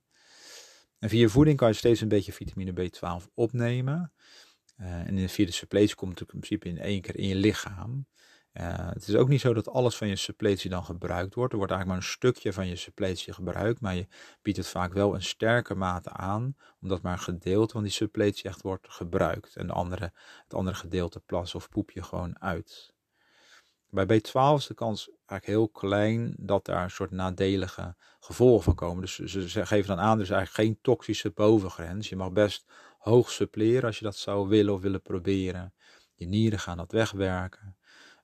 En 0.98 1.08
via 1.08 1.28
voeding 1.28 1.56
kan 1.56 1.68
je 1.68 1.74
steeds 1.74 2.00
een 2.00 2.08
beetje 2.08 2.32
vitamine 2.32 2.72
B12 2.72 3.26
opnemen. 3.34 4.12
en 4.76 5.28
via 5.28 5.46
de 5.46 5.52
suppletie 5.52 5.96
komt 5.96 6.18
het 6.18 6.20
in 6.20 6.26
principe 6.26 6.68
in 6.68 6.78
één 6.78 7.00
keer 7.00 7.16
in 7.16 7.28
je 7.28 7.34
lichaam. 7.34 8.06
Uh, 8.52 8.88
het 8.88 9.08
is 9.08 9.14
ook 9.14 9.28
niet 9.28 9.40
zo 9.40 9.54
dat 9.54 9.68
alles 9.68 9.96
van 9.96 10.08
je 10.08 10.16
suppletie 10.16 10.70
dan 10.70 10.84
gebruikt 10.84 11.34
wordt. 11.34 11.52
Er 11.52 11.58
wordt 11.58 11.72
eigenlijk 11.72 11.86
maar 11.86 11.96
een 11.96 12.16
stukje 12.16 12.52
van 12.52 12.66
je 12.66 12.76
suppletie 12.76 13.32
gebruikt, 13.32 13.80
maar 13.80 13.94
je 13.94 14.06
biedt 14.42 14.56
het 14.56 14.66
vaak 14.66 14.92
wel 14.92 15.14
een 15.14 15.22
sterke 15.22 15.74
mate 15.74 16.10
aan, 16.10 16.56
omdat 16.80 17.02
maar 17.02 17.12
een 17.12 17.18
gedeelte 17.18 17.72
van 17.72 17.82
die 17.82 17.92
suppletie 17.92 18.44
echt 18.44 18.62
wordt 18.62 18.86
gebruikt. 18.88 19.56
En 19.56 19.66
de 19.66 19.72
andere, 19.72 20.12
het 20.42 20.54
andere 20.54 20.76
gedeelte 20.76 21.20
plas 21.20 21.54
of 21.54 21.68
poep 21.68 21.90
je 21.90 22.02
gewoon 22.02 22.40
uit. 22.40 22.94
Bij 23.90 24.04
B12 24.04 24.56
is 24.56 24.66
de 24.66 24.74
kans 24.74 25.08
eigenlijk 25.08 25.46
heel 25.46 25.68
klein 25.68 26.34
dat 26.38 26.64
daar 26.64 26.82
een 26.82 26.90
soort 26.90 27.10
nadelige 27.10 27.94
gevolgen 28.20 28.64
van 28.64 28.74
komen. 28.74 29.00
Dus 29.00 29.16
ze 29.18 29.66
geven 29.66 29.88
dan 29.88 30.04
aan, 30.04 30.16
er 30.16 30.24
is 30.24 30.30
eigenlijk 30.30 30.68
geen 30.68 30.78
toxische 30.82 31.30
bovengrens. 31.30 32.08
Je 32.08 32.16
mag 32.16 32.32
best 32.32 32.64
hoog 32.98 33.30
suppleren 33.30 33.84
als 33.84 33.98
je 33.98 34.04
dat 34.04 34.16
zou 34.16 34.48
willen 34.48 34.74
of 34.74 34.80
willen 34.80 35.02
proberen. 35.02 35.74
Je 36.14 36.26
nieren 36.26 36.58
gaan 36.58 36.76
dat 36.76 36.92
wegwerken. 36.92 37.76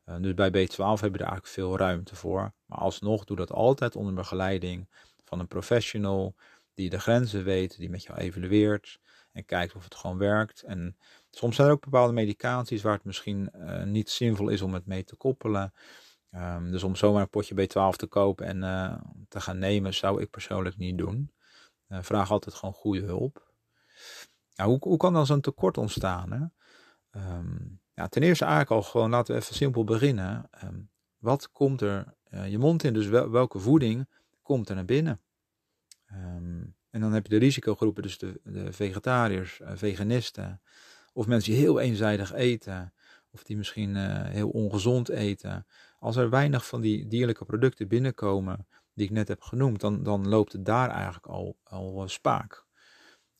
Uh, 0.07 0.17
dus 0.21 0.35
bij 0.35 0.51
B12 0.51 0.77
heb 0.77 1.13
je 1.13 1.19
er 1.19 1.21
eigenlijk 1.21 1.47
veel 1.47 1.77
ruimte 1.77 2.17
voor. 2.17 2.53
Maar 2.67 2.79
alsnog 2.79 3.25
doe 3.25 3.37
dat 3.37 3.53
altijd 3.53 3.97
onder 3.97 4.15
begeleiding 4.15 4.89
van 5.25 5.41
een 5.41 5.49
professional 5.49 6.35
die 6.75 6.91
de 6.91 7.01
grenzen 7.01 7.45
weet, 7.45 7.77
die 7.77 7.91
met 7.91 8.03
jou 8.03 8.19
evalueert 8.19 9.01
en 9.33 9.45
kijkt 9.45 9.75
of 9.75 9.85
het 9.85 9.95
gewoon 9.95 10.19
werkt. 10.19 10.63
En 10.63 10.97
soms 11.31 11.57
zijn 11.57 11.69
er 11.69 11.75
ook 11.75 11.85
bepaalde 11.85 12.13
medicaties 12.13 12.83
waar 12.83 12.95
het 12.95 13.05
misschien 13.05 13.51
uh, 13.55 13.83
niet 13.83 14.11
zinvol 14.11 14.49
is 14.49 14.63
om 14.63 14.75
het 14.75 14.87
mee 14.87 15.05
te 15.05 15.17
koppelen. 15.17 15.73
Um, 16.31 16.71
dus 16.71 16.83
om 16.83 16.97
zomaar 16.97 17.23
een 17.23 17.29
potje 17.29 17.55
B12 17.55 17.97
te 17.97 18.07
kopen 18.07 18.47
en 18.47 18.63
uh, 18.63 19.01
te 19.29 19.41
gaan 19.41 19.59
nemen, 19.59 19.95
zou 19.95 20.23
ik 20.23 20.31
persoonlijk 20.31 20.77
niet 20.77 20.99
doen. 20.99 21.33
vraag 21.89 22.31
altijd 22.31 22.55
gewoon 22.55 22.75
goede 22.75 23.01
hulp. 23.01 23.53
Nou, 24.55 24.71
hoe, 24.71 24.79
hoe 24.81 24.97
kan 24.97 25.13
dan 25.13 25.27
zo'n 25.27 25.41
tekort 25.41 25.79
ontstaan? 25.79 26.33
Hè? 26.33 26.45
Um, 27.37 27.81
ja, 27.97 28.09
ten 28.09 28.23
eerste 28.23 28.45
eigenlijk 28.45 28.73
al 28.73 28.91
gewoon, 28.91 29.11
laten 29.11 29.35
we 29.35 29.41
even 29.41 29.55
simpel 29.55 29.85
beginnen. 29.85 30.49
Ehm, 30.51 30.81
wat 31.19 31.53
komt 31.53 31.81
er 31.81 32.15
uh, 32.31 32.49
je 32.49 32.59
mond 32.59 32.85
in? 32.85 32.93
Dus 32.93 33.07
welke 33.09 33.59
voeding 33.59 34.09
komt 34.43 34.69
er 34.69 34.75
naar 34.75 34.85
binnen? 34.85 35.21
Um, 36.13 36.75
en 36.91 37.01
dan 37.01 37.13
heb 37.13 37.23
je 37.27 37.29
de 37.33 37.39
risicogroepen, 37.39 38.03
dus 38.03 38.19
de, 38.19 38.41
de 38.45 38.73
vegetariërs, 38.73 39.61
uh, 39.61 39.71
veganisten, 39.75 40.61
of 41.13 41.27
mensen 41.27 41.53
die 41.53 41.61
heel 41.61 41.81
eenzijdig 41.81 42.33
eten, 42.33 42.93
of 43.31 43.43
die 43.43 43.57
misschien 43.57 43.97
uh, 43.97 44.25
heel 44.25 44.49
ongezond 44.49 45.09
eten. 45.09 45.67
Als 45.99 46.17
er 46.17 46.31
weinig 46.31 46.67
van 46.67 46.81
die 46.81 47.07
dierlijke 47.07 47.45
producten 47.45 47.89
binnenkomen, 47.89 48.67
die 48.95 49.05
ik 49.05 49.13
net 49.13 49.29
heb 49.29 49.43
genoemd, 49.43 49.81
dan, 49.81 50.03
dan 50.03 50.29
loopt 50.29 50.53
het 50.53 50.65
daar 50.65 50.91
eigenlijk 50.91 51.27
al, 51.27 51.57
al 51.63 52.09
spaak. 52.09 52.65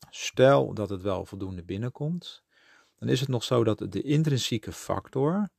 Stel 0.09 0.73
dat 0.73 0.89
het 0.89 1.01
wel 1.01 1.25
voldoende 1.25 1.63
binnenkomt, 1.63 2.43
dan 2.99 3.09
is 3.09 3.19
het 3.19 3.29
nog 3.29 3.43
zo 3.43 3.63
dat 3.63 3.85
de 3.89 4.01
intrinsieke 4.01 4.71
factor, 4.71 5.49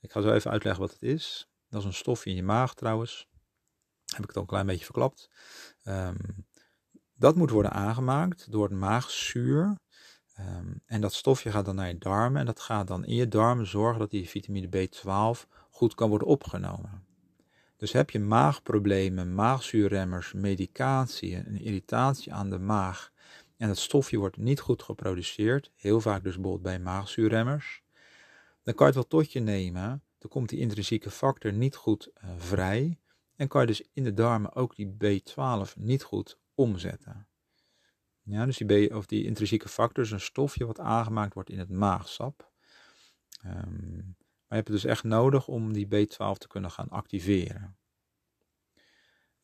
ik 0.00 0.12
ga 0.12 0.20
zo 0.20 0.32
even 0.32 0.50
uitleggen 0.50 0.82
wat 0.82 0.92
het 0.92 1.02
is. 1.02 1.48
Dat 1.68 1.80
is 1.80 1.86
een 1.86 1.94
stofje 1.94 2.30
in 2.30 2.36
je 2.36 2.42
maag 2.42 2.74
trouwens. 2.74 3.28
Heb 4.04 4.20
ik 4.20 4.26
het 4.26 4.36
al 4.36 4.42
een 4.42 4.48
klein 4.48 4.66
beetje 4.66 4.84
verklapt. 4.84 5.30
Um, 5.84 6.46
dat 7.14 7.36
moet 7.36 7.50
worden 7.50 7.72
aangemaakt 7.72 8.52
door 8.52 8.64
het 8.64 8.78
maagzuur. 8.78 9.78
Um, 10.38 10.82
en 10.86 11.00
dat 11.00 11.12
stofje 11.12 11.50
gaat 11.50 11.64
dan 11.64 11.74
naar 11.74 11.88
je 11.88 11.98
darmen. 11.98 12.40
En 12.40 12.46
dat 12.46 12.60
gaat 12.60 12.86
dan 12.86 13.04
in 13.04 13.14
je 13.14 13.28
darmen 13.28 13.66
zorgen 13.66 13.98
dat 13.98 14.10
die 14.10 14.28
vitamine 14.28 14.68
B12 14.68 15.48
goed 15.70 15.94
kan 15.94 16.08
worden 16.08 16.28
opgenomen. 16.28 17.06
Dus 17.76 17.92
heb 17.92 18.10
je 18.10 18.20
maagproblemen, 18.20 19.34
maagzuurremmers, 19.34 20.32
medicatie, 20.32 21.36
een 21.36 21.60
irritatie 21.60 22.32
aan 22.32 22.50
de 22.50 22.58
maag 22.58 23.12
en 23.62 23.68
het 23.68 23.78
stofje 23.78 24.18
wordt 24.18 24.36
niet 24.36 24.60
goed 24.60 24.82
geproduceerd, 24.82 25.70
heel 25.74 26.00
vaak 26.00 26.22
dus 26.22 26.34
bijvoorbeeld 26.34 26.62
bij 26.62 26.78
maagzuurremmers, 26.78 27.82
dan 28.62 28.74
kan 28.74 28.86
je 28.86 28.92
het 28.92 28.94
wel 28.94 29.20
tot 29.20 29.32
je 29.32 29.40
nemen, 29.40 30.02
dan 30.18 30.30
komt 30.30 30.48
die 30.48 30.58
intrinsieke 30.58 31.10
factor 31.10 31.52
niet 31.52 31.76
goed 31.76 32.10
uh, 32.14 32.30
vrij 32.36 32.98
en 33.36 33.48
kan 33.48 33.60
je 33.60 33.66
dus 33.66 33.82
in 33.92 34.04
de 34.04 34.14
darmen 34.14 34.54
ook 34.54 34.76
die 34.76 34.96
B12 35.04 35.76
niet 35.76 36.02
goed 36.02 36.38
omzetten. 36.54 37.28
Ja, 38.22 38.46
dus 38.46 38.56
die, 38.56 38.88
B, 38.88 38.94
of 38.94 39.06
die 39.06 39.24
intrinsieke 39.24 39.68
factor 39.68 40.04
is 40.04 40.10
een 40.10 40.20
stofje 40.20 40.66
wat 40.66 40.80
aangemaakt 40.80 41.34
wordt 41.34 41.50
in 41.50 41.58
het 41.58 41.70
maagsap. 41.70 42.52
Um, 43.46 44.16
maar 44.16 44.58
je 44.58 44.64
hebt 44.64 44.68
het 44.68 44.82
dus 44.82 44.84
echt 44.84 45.04
nodig 45.04 45.48
om 45.48 45.72
die 45.72 45.86
B12 45.86 46.38
te 46.38 46.48
kunnen 46.48 46.70
gaan 46.70 46.88
activeren. 46.88 47.76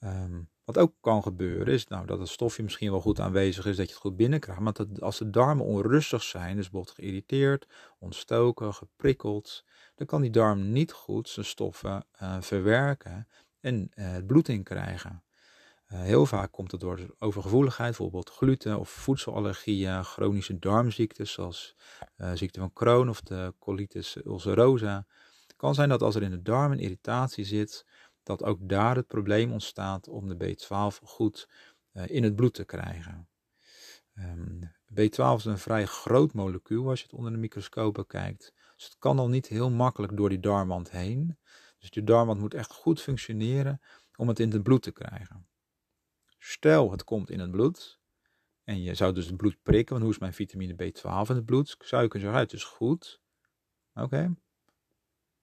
Um, 0.01 0.49
wat 0.69 0.79
ook 0.79 0.95
kan 1.01 1.23
gebeuren 1.23 1.75
is 1.75 1.87
nou, 1.87 2.07
dat 2.07 2.19
het 2.19 2.29
stofje 2.29 2.63
misschien 2.63 2.91
wel 2.91 3.01
goed 3.01 3.21
aanwezig 3.21 3.67
is, 3.67 3.77
dat 3.77 3.87
je 3.87 3.93
het 3.93 4.01
goed 4.01 4.17
binnenkrijgt. 4.17 4.61
Maar 4.61 4.73
dat 4.73 5.01
als 5.01 5.19
de 5.19 5.31
darmen 5.31 5.65
onrustig 5.65 6.23
zijn, 6.23 6.57
dus 6.57 6.71
bijvoorbeeld 6.71 6.95
geïrriteerd, 6.95 7.67
ontstoken, 7.99 8.75
geprikkeld, 8.75 9.65
dan 9.95 10.07
kan 10.07 10.21
die 10.21 10.31
darm 10.31 10.73
niet 10.73 10.93
goed 10.93 11.29
zijn 11.29 11.47
stoffen 11.47 12.07
uh, 12.23 12.37
verwerken 12.41 13.29
en 13.61 13.91
uh, 13.95 14.13
het 14.13 14.27
bloed 14.27 14.49
in 14.49 14.63
krijgen. 14.63 15.23
Uh, 15.93 16.01
heel 16.01 16.27
vaak 16.27 16.53
komt 16.53 16.71
het 16.71 16.81
door 16.81 17.15
overgevoeligheid, 17.19 17.97
bijvoorbeeld 17.97 18.31
gluten 18.31 18.79
of 18.79 18.91
voedselallergieën, 18.91 20.05
chronische 20.05 20.59
darmziektes 20.59 21.33
zoals 21.33 21.77
ziekte 22.35 22.61
van 22.61 22.73
Crohn 22.73 23.09
of 23.09 23.21
de 23.21 23.55
colitis 23.59 24.17
ulcerosa. 24.25 25.07
Het 25.47 25.57
kan 25.57 25.75
zijn 25.75 25.89
dat 25.89 26.03
als 26.03 26.15
er 26.15 26.23
in 26.23 26.31
de 26.31 26.43
darm 26.43 26.73
een 26.73 26.79
irritatie 26.79 27.45
zit, 27.45 27.87
dat 28.29 28.45
ook 28.45 28.69
daar 28.69 28.97
het 28.97 29.07
probleem 29.07 29.53
ontstaat 29.53 30.09
om 30.09 30.29
de 30.29 30.57
B12 30.57 31.03
goed 31.03 31.49
uh, 31.93 32.09
in 32.09 32.23
het 32.23 32.37
bloed 32.37 32.55
te 32.55 32.65
krijgen. 32.65 33.29
Um, 34.15 34.61
B12 34.93 35.37
is 35.37 35.45
een 35.45 35.59
vrij 35.59 35.87
groot 35.87 36.33
molecuul 36.33 36.89
als 36.89 36.99
je 36.99 37.05
het 37.05 37.15
onder 37.15 37.33
de 37.33 37.39
microscoop 37.39 37.95
bekijkt. 37.95 38.53
Dus 38.77 38.85
het 38.85 38.97
kan 38.99 39.19
al 39.19 39.29
niet 39.29 39.47
heel 39.47 39.71
makkelijk 39.71 40.17
door 40.17 40.29
die 40.29 40.41
darmwand 40.41 40.91
heen. 40.91 41.39
Dus 41.79 41.91
die 41.91 42.05
darmwand 42.05 42.41
moet 42.41 42.55
echt 42.55 42.73
goed 42.73 43.01
functioneren 43.01 43.81
om 44.17 44.29
het 44.29 44.41
in 44.41 44.53
het 44.53 44.63
bloed 44.63 44.83
te 44.83 44.93
krijgen. 44.93 45.49
Stel 46.39 46.91
het 46.91 47.05
komt 47.05 47.31
in 47.31 47.41
het 47.41 47.51
bloed 47.51 48.01
en 48.65 48.83
je 48.83 48.95
zou 48.95 49.13
dus 49.13 49.27
het 49.27 49.37
bloed 49.37 49.63
prikken, 49.63 49.91
want 49.91 50.03
hoe 50.03 50.13
is 50.13 50.19
mijn 50.19 50.33
vitamine 50.33 50.75
B12 50.75 51.29
in 51.29 51.37
het 51.37 51.45
bloed? 51.45 51.77
Zeggen, 51.79 52.33
het 52.33 52.53
is 52.53 52.65
goed. 52.65 53.21
Oké. 53.95 54.35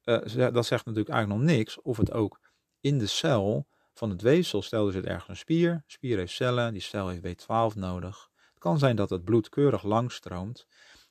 Uh, 0.04 0.52
dat 0.54 0.66
zegt 0.66 0.86
natuurlijk 0.86 1.10
eigenlijk 1.10 1.28
nog 1.28 1.56
niks 1.56 1.82
of 1.82 1.98
het 1.98 2.12
ook 2.12 2.40
in 2.86 2.98
de 2.98 3.08
cel 3.08 3.68
van 3.94 4.10
het 4.10 4.22
weefsel. 4.22 4.62
Stel 4.62 4.94
er 4.94 5.06
ergens 5.06 5.30
een 5.30 5.38
spier, 5.38 5.84
spier 5.88 6.18
heeft 6.18 6.34
cellen, 6.34 6.74
die 6.74 6.82
cel 6.82 7.08
heeft 7.08 7.44
B12 7.44 7.78
nodig. 7.78 8.30
Het 8.50 8.60
kan 8.60 8.80
zijn 8.80 8.96
dat 8.96 9.10
het 9.10 9.24
bloed 9.24 9.50
keurig 9.50 9.84
langstroomt, 9.84 10.68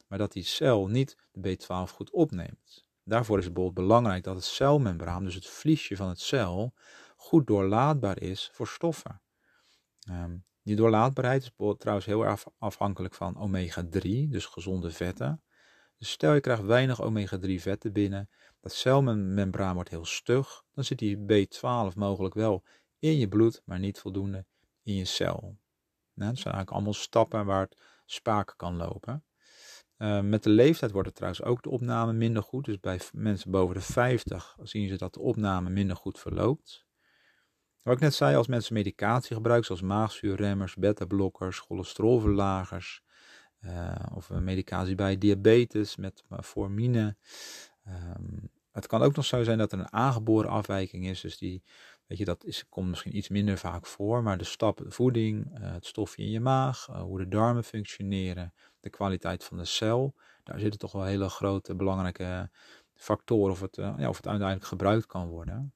maar 0.08 0.18
dat 0.18 0.32
die 0.32 0.44
cel 0.44 0.86
niet 0.86 1.16
de 1.32 1.58
B12 1.58 1.94
goed 1.94 2.10
opneemt. 2.10 2.88
Daarvoor 3.04 3.38
is 3.38 3.44
het 3.44 3.54
bijvoorbeeld 3.54 3.86
belangrijk 3.86 4.24
dat 4.24 4.34
het 4.34 4.44
celmembraan, 4.44 5.24
dus 5.24 5.34
het 5.34 5.46
vliesje 5.46 5.96
van 5.96 6.08
het 6.08 6.20
cel, 6.20 6.74
goed 7.16 7.46
doorlaatbaar 7.46 8.20
is 8.20 8.50
voor 8.52 8.66
stoffen. 8.66 9.20
Um, 10.10 10.44
die 10.62 10.76
doorlaatbaarheid 10.76 11.42
is 11.42 11.50
trouwens 11.78 12.06
heel 12.06 12.24
erg 12.24 12.44
afhankelijk 12.58 13.14
van 13.14 13.36
omega-3, 13.36 14.28
dus 14.28 14.46
gezonde 14.46 14.90
vetten. 14.90 15.42
Dus 15.98 16.10
stel 16.10 16.34
je 16.34 16.40
krijgt 16.40 16.62
weinig 16.62 17.02
omega-3 17.02 17.54
vetten 17.54 17.92
binnen, 17.92 18.28
dat 18.64 18.72
celmembraan 18.72 19.74
wordt 19.74 19.90
heel 19.90 20.04
stug, 20.04 20.64
dan 20.74 20.84
zit 20.84 20.98
die 20.98 21.16
B12 21.16 21.94
mogelijk 21.94 22.34
wel 22.34 22.64
in 22.98 23.18
je 23.18 23.28
bloed, 23.28 23.62
maar 23.64 23.78
niet 23.78 23.98
voldoende 23.98 24.46
in 24.82 24.94
je 24.94 25.04
cel. 25.04 25.40
Nou, 26.14 26.30
dat 26.30 26.38
zijn 26.38 26.54
eigenlijk 26.54 26.70
allemaal 26.70 26.92
stappen 26.92 27.46
waar 27.46 27.60
het 27.60 27.78
spaak 28.04 28.54
kan 28.56 28.76
lopen. 28.76 29.24
Uh, 29.98 30.20
met 30.20 30.42
de 30.42 30.50
leeftijd 30.50 30.92
wordt 30.92 31.06
het 31.06 31.16
trouwens 31.16 31.44
ook 31.44 31.62
de 31.62 31.70
opname 31.70 32.12
minder 32.12 32.42
goed. 32.42 32.64
Dus 32.64 32.80
bij 32.80 33.00
mensen 33.12 33.50
boven 33.50 33.74
de 33.74 33.80
50 33.80 34.56
zien 34.62 34.88
ze 34.88 34.96
dat 34.96 35.14
de 35.14 35.20
opname 35.20 35.70
minder 35.70 35.96
goed 35.96 36.18
verloopt. 36.18 36.86
Wat 37.82 37.94
ik 37.94 38.00
net 38.00 38.14
zei, 38.14 38.36
als 38.36 38.46
mensen 38.46 38.74
medicatie 38.74 39.36
gebruiken, 39.36 39.66
zoals 39.66 39.82
maagzuurremmers, 39.82 40.74
beta-blokkers, 40.74 41.58
cholesterolverlagers, 41.58 43.02
uh, 43.60 43.94
of 44.14 44.30
medicatie 44.30 44.94
bij 44.94 45.18
diabetes 45.18 45.96
met 45.96 46.24
formine. 46.42 47.16
Um, 47.88 48.50
het 48.74 48.86
kan 48.86 49.02
ook 49.02 49.16
nog 49.16 49.24
zo 49.24 49.42
zijn 49.42 49.58
dat 49.58 49.72
er 49.72 49.78
een 49.78 49.92
aangeboren 49.92 50.50
afwijking 50.50 51.06
is, 51.06 51.20
dus 51.20 51.38
die, 51.38 51.62
weet 52.06 52.18
je, 52.18 52.24
dat 52.24 52.44
is, 52.44 52.68
komt 52.68 52.88
misschien 52.88 53.16
iets 53.16 53.28
minder 53.28 53.58
vaak 53.58 53.86
voor, 53.86 54.22
maar 54.22 54.38
de 54.38 54.44
stappen, 54.44 54.84
de 54.84 54.90
voeding, 54.90 55.58
uh, 55.58 55.72
het 55.72 55.86
stofje 55.86 56.22
in 56.22 56.30
je 56.30 56.40
maag, 56.40 56.88
uh, 56.88 57.00
hoe 57.00 57.18
de 57.18 57.28
darmen 57.28 57.64
functioneren, 57.64 58.54
de 58.80 58.90
kwaliteit 58.90 59.44
van 59.44 59.56
de 59.56 59.64
cel, 59.64 60.14
daar 60.42 60.58
zitten 60.58 60.78
toch 60.78 60.92
wel 60.92 61.04
hele 61.04 61.28
grote 61.28 61.74
belangrijke 61.74 62.50
factoren 62.94 63.52
of 63.52 63.60
het, 63.60 63.76
ja, 63.76 64.08
of 64.08 64.16
het 64.16 64.26
uiteindelijk 64.26 64.66
gebruikt 64.66 65.06
kan 65.06 65.28
worden. 65.28 65.74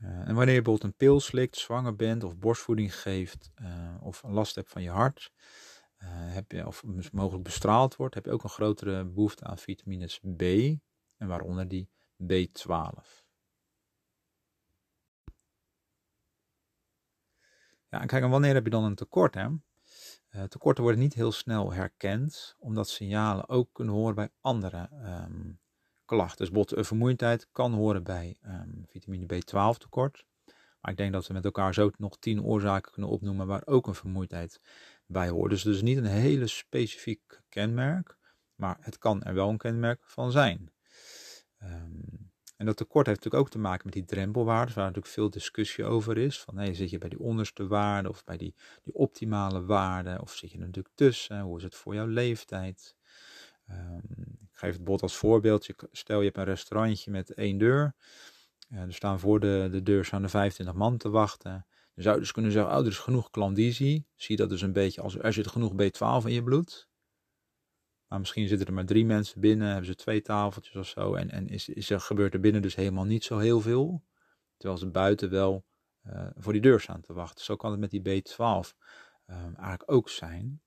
En 0.00 0.34
wanneer 0.34 0.54
je 0.54 0.62
bijvoorbeeld 0.62 0.82
een 0.82 0.96
pil 0.96 1.20
slikt, 1.20 1.56
zwanger 1.56 1.96
bent 1.96 2.24
of 2.24 2.36
borstvoeding 2.36 2.94
geeft 2.94 3.50
of 4.00 4.22
last 4.22 4.54
hebt 4.54 4.70
van 4.70 4.82
je 4.82 4.90
hart, 4.90 5.32
heb 6.06 6.52
je, 6.52 6.66
of 6.66 6.82
mogelijk 7.12 7.44
bestraald 7.44 7.96
wordt, 7.96 8.14
heb 8.14 8.24
je 8.24 8.30
ook 8.30 8.42
een 8.42 8.50
grotere 8.50 9.04
behoefte 9.04 9.44
aan 9.44 9.58
vitamines 9.58 10.20
B 10.36 10.42
en 11.16 11.28
waaronder 11.28 11.68
die 11.68 11.88
B12. 12.22 13.24
Ja, 17.88 18.00
en 18.00 18.06
kijk, 18.06 18.24
wanneer 18.24 18.54
heb 18.54 18.64
je 18.64 18.70
dan 18.70 18.84
een 18.84 18.94
tekort? 18.94 19.34
Hè? 19.34 19.48
tekorten 20.48 20.82
worden 20.82 21.00
niet 21.00 21.14
heel 21.14 21.32
snel 21.32 21.72
herkend, 21.72 22.54
omdat 22.58 22.88
signalen 22.88 23.48
ook 23.48 23.68
kunnen 23.72 23.94
horen 23.94 24.14
bij 24.14 24.28
andere 24.40 24.88
um, 24.92 25.60
klachten. 26.04 26.38
Dus 26.38 26.50
bijvoorbeeld 26.50 26.78
eh, 26.78 26.84
vermoeidheid 26.84 27.48
kan 27.52 27.72
horen 27.72 28.02
bij 28.02 28.36
um, 28.46 28.84
vitamine 28.86 29.26
B12 29.26 29.78
tekort. 29.78 30.24
Maar 30.80 30.90
ik 30.90 30.96
denk 30.96 31.12
dat 31.12 31.26
we 31.26 31.32
met 31.32 31.44
elkaar 31.44 31.74
zo 31.74 31.90
nog 31.96 32.18
tien 32.18 32.42
oorzaken 32.42 32.92
kunnen 32.92 33.10
opnoemen 33.10 33.46
waar 33.46 33.62
ook 33.64 33.86
een 33.86 33.94
vermoeidheid 33.94 34.60
bij 35.06 35.28
hoort. 35.28 35.50
Dus 35.50 35.62
het 35.62 35.74
is 35.74 35.82
niet 35.82 35.96
een 35.96 36.04
hele 36.04 36.46
specifiek 36.46 37.40
kenmerk, 37.48 38.18
maar 38.54 38.76
het 38.80 38.98
kan 38.98 39.22
er 39.22 39.34
wel 39.34 39.48
een 39.48 39.58
kenmerk 39.58 40.02
van 40.04 40.30
zijn. 40.32 40.70
Um, 41.62 42.26
en 42.56 42.66
dat 42.66 42.76
tekort 42.76 43.06
heeft 43.06 43.18
natuurlijk 43.18 43.44
ook 43.44 43.52
te 43.52 43.58
maken 43.58 43.82
met 43.84 43.94
die 43.94 44.04
drempelwaarden, 44.04 44.74
waar 44.74 44.84
natuurlijk 44.84 45.12
veel 45.14 45.30
discussie 45.30 45.84
over 45.84 46.18
is. 46.18 46.40
Van 46.40 46.56
hey, 46.56 46.74
zit 46.74 46.90
je 46.90 46.98
bij 46.98 47.08
die 47.08 47.20
onderste 47.20 47.66
waarde 47.66 48.08
of 48.08 48.24
bij 48.24 48.36
die, 48.36 48.54
die 48.82 48.94
optimale 48.94 49.64
waarde, 49.64 50.18
of 50.20 50.32
zit 50.32 50.50
je 50.50 50.58
er 50.58 50.64
natuurlijk 50.64 50.94
tussen? 50.94 51.40
Hoe 51.40 51.56
is 51.56 51.62
het 51.62 51.74
voor 51.74 51.94
jouw 51.94 52.06
leeftijd? 52.06 52.96
Um, 53.70 54.02
ik 54.52 54.58
geef 54.58 54.72
het 54.72 54.84
bot 54.84 55.02
als 55.02 55.16
voorbeeld. 55.16 55.68
Stel 55.92 56.18
je 56.18 56.24
hebt 56.24 56.36
een 56.36 56.44
restaurantje 56.44 57.10
met 57.10 57.34
één 57.34 57.58
deur. 57.58 57.94
er 58.68 58.94
staan 58.94 59.20
voor 59.20 59.40
de, 59.40 59.68
de 59.70 59.82
deur 59.82 60.04
staan 60.04 60.22
er 60.22 60.30
25 60.30 60.74
man 60.74 60.96
te 60.96 61.10
wachten. 61.10 61.66
Dan 61.94 62.04
zou 62.04 62.14
je 62.14 62.20
dus 62.20 62.32
kunnen 62.32 62.52
zeggen, 62.52 62.72
oh, 62.72 62.80
er 62.80 62.86
is 62.86 62.98
genoeg 62.98 63.30
klandizie. 63.30 64.06
Zie 64.14 64.36
dat 64.36 64.48
dus 64.48 64.62
een 64.62 64.72
beetje 64.72 65.00
als 65.00 65.18
er 65.18 65.32
zit 65.32 65.46
genoeg 65.46 65.72
B12 65.72 66.26
in 66.26 66.32
je 66.32 66.42
bloed. 66.42 66.88
Maar 68.08 68.18
misschien 68.18 68.48
zitten 68.48 68.66
er 68.66 68.72
maar 68.72 68.86
drie 68.86 69.04
mensen 69.04 69.40
binnen, 69.40 69.66
hebben 69.68 69.86
ze 69.86 69.94
twee 69.94 70.22
tafeltjes 70.22 70.76
of 70.76 70.86
zo. 70.86 71.14
En, 71.14 71.30
en 71.30 71.48
is, 71.48 71.68
is 71.68 71.90
er, 71.90 72.00
gebeurt 72.00 72.34
er 72.34 72.40
binnen 72.40 72.62
dus 72.62 72.74
helemaal 72.74 73.04
niet 73.04 73.24
zo 73.24 73.38
heel 73.38 73.60
veel. 73.60 74.04
Terwijl 74.56 74.80
ze 74.80 74.86
buiten 74.90 75.30
wel 75.30 75.64
uh, 76.06 76.26
voor 76.36 76.52
die 76.52 76.62
deur 76.62 76.80
staan 76.80 77.00
te 77.00 77.12
wachten. 77.12 77.44
Zo 77.44 77.56
kan 77.56 77.70
het 77.70 77.80
met 77.80 77.90
die 77.90 78.00
B12 78.00 78.38
um, 78.38 78.64
ehm, 79.26 79.54
eigenlijk 79.54 79.92
ook 79.92 80.08
zijn. 80.08 80.60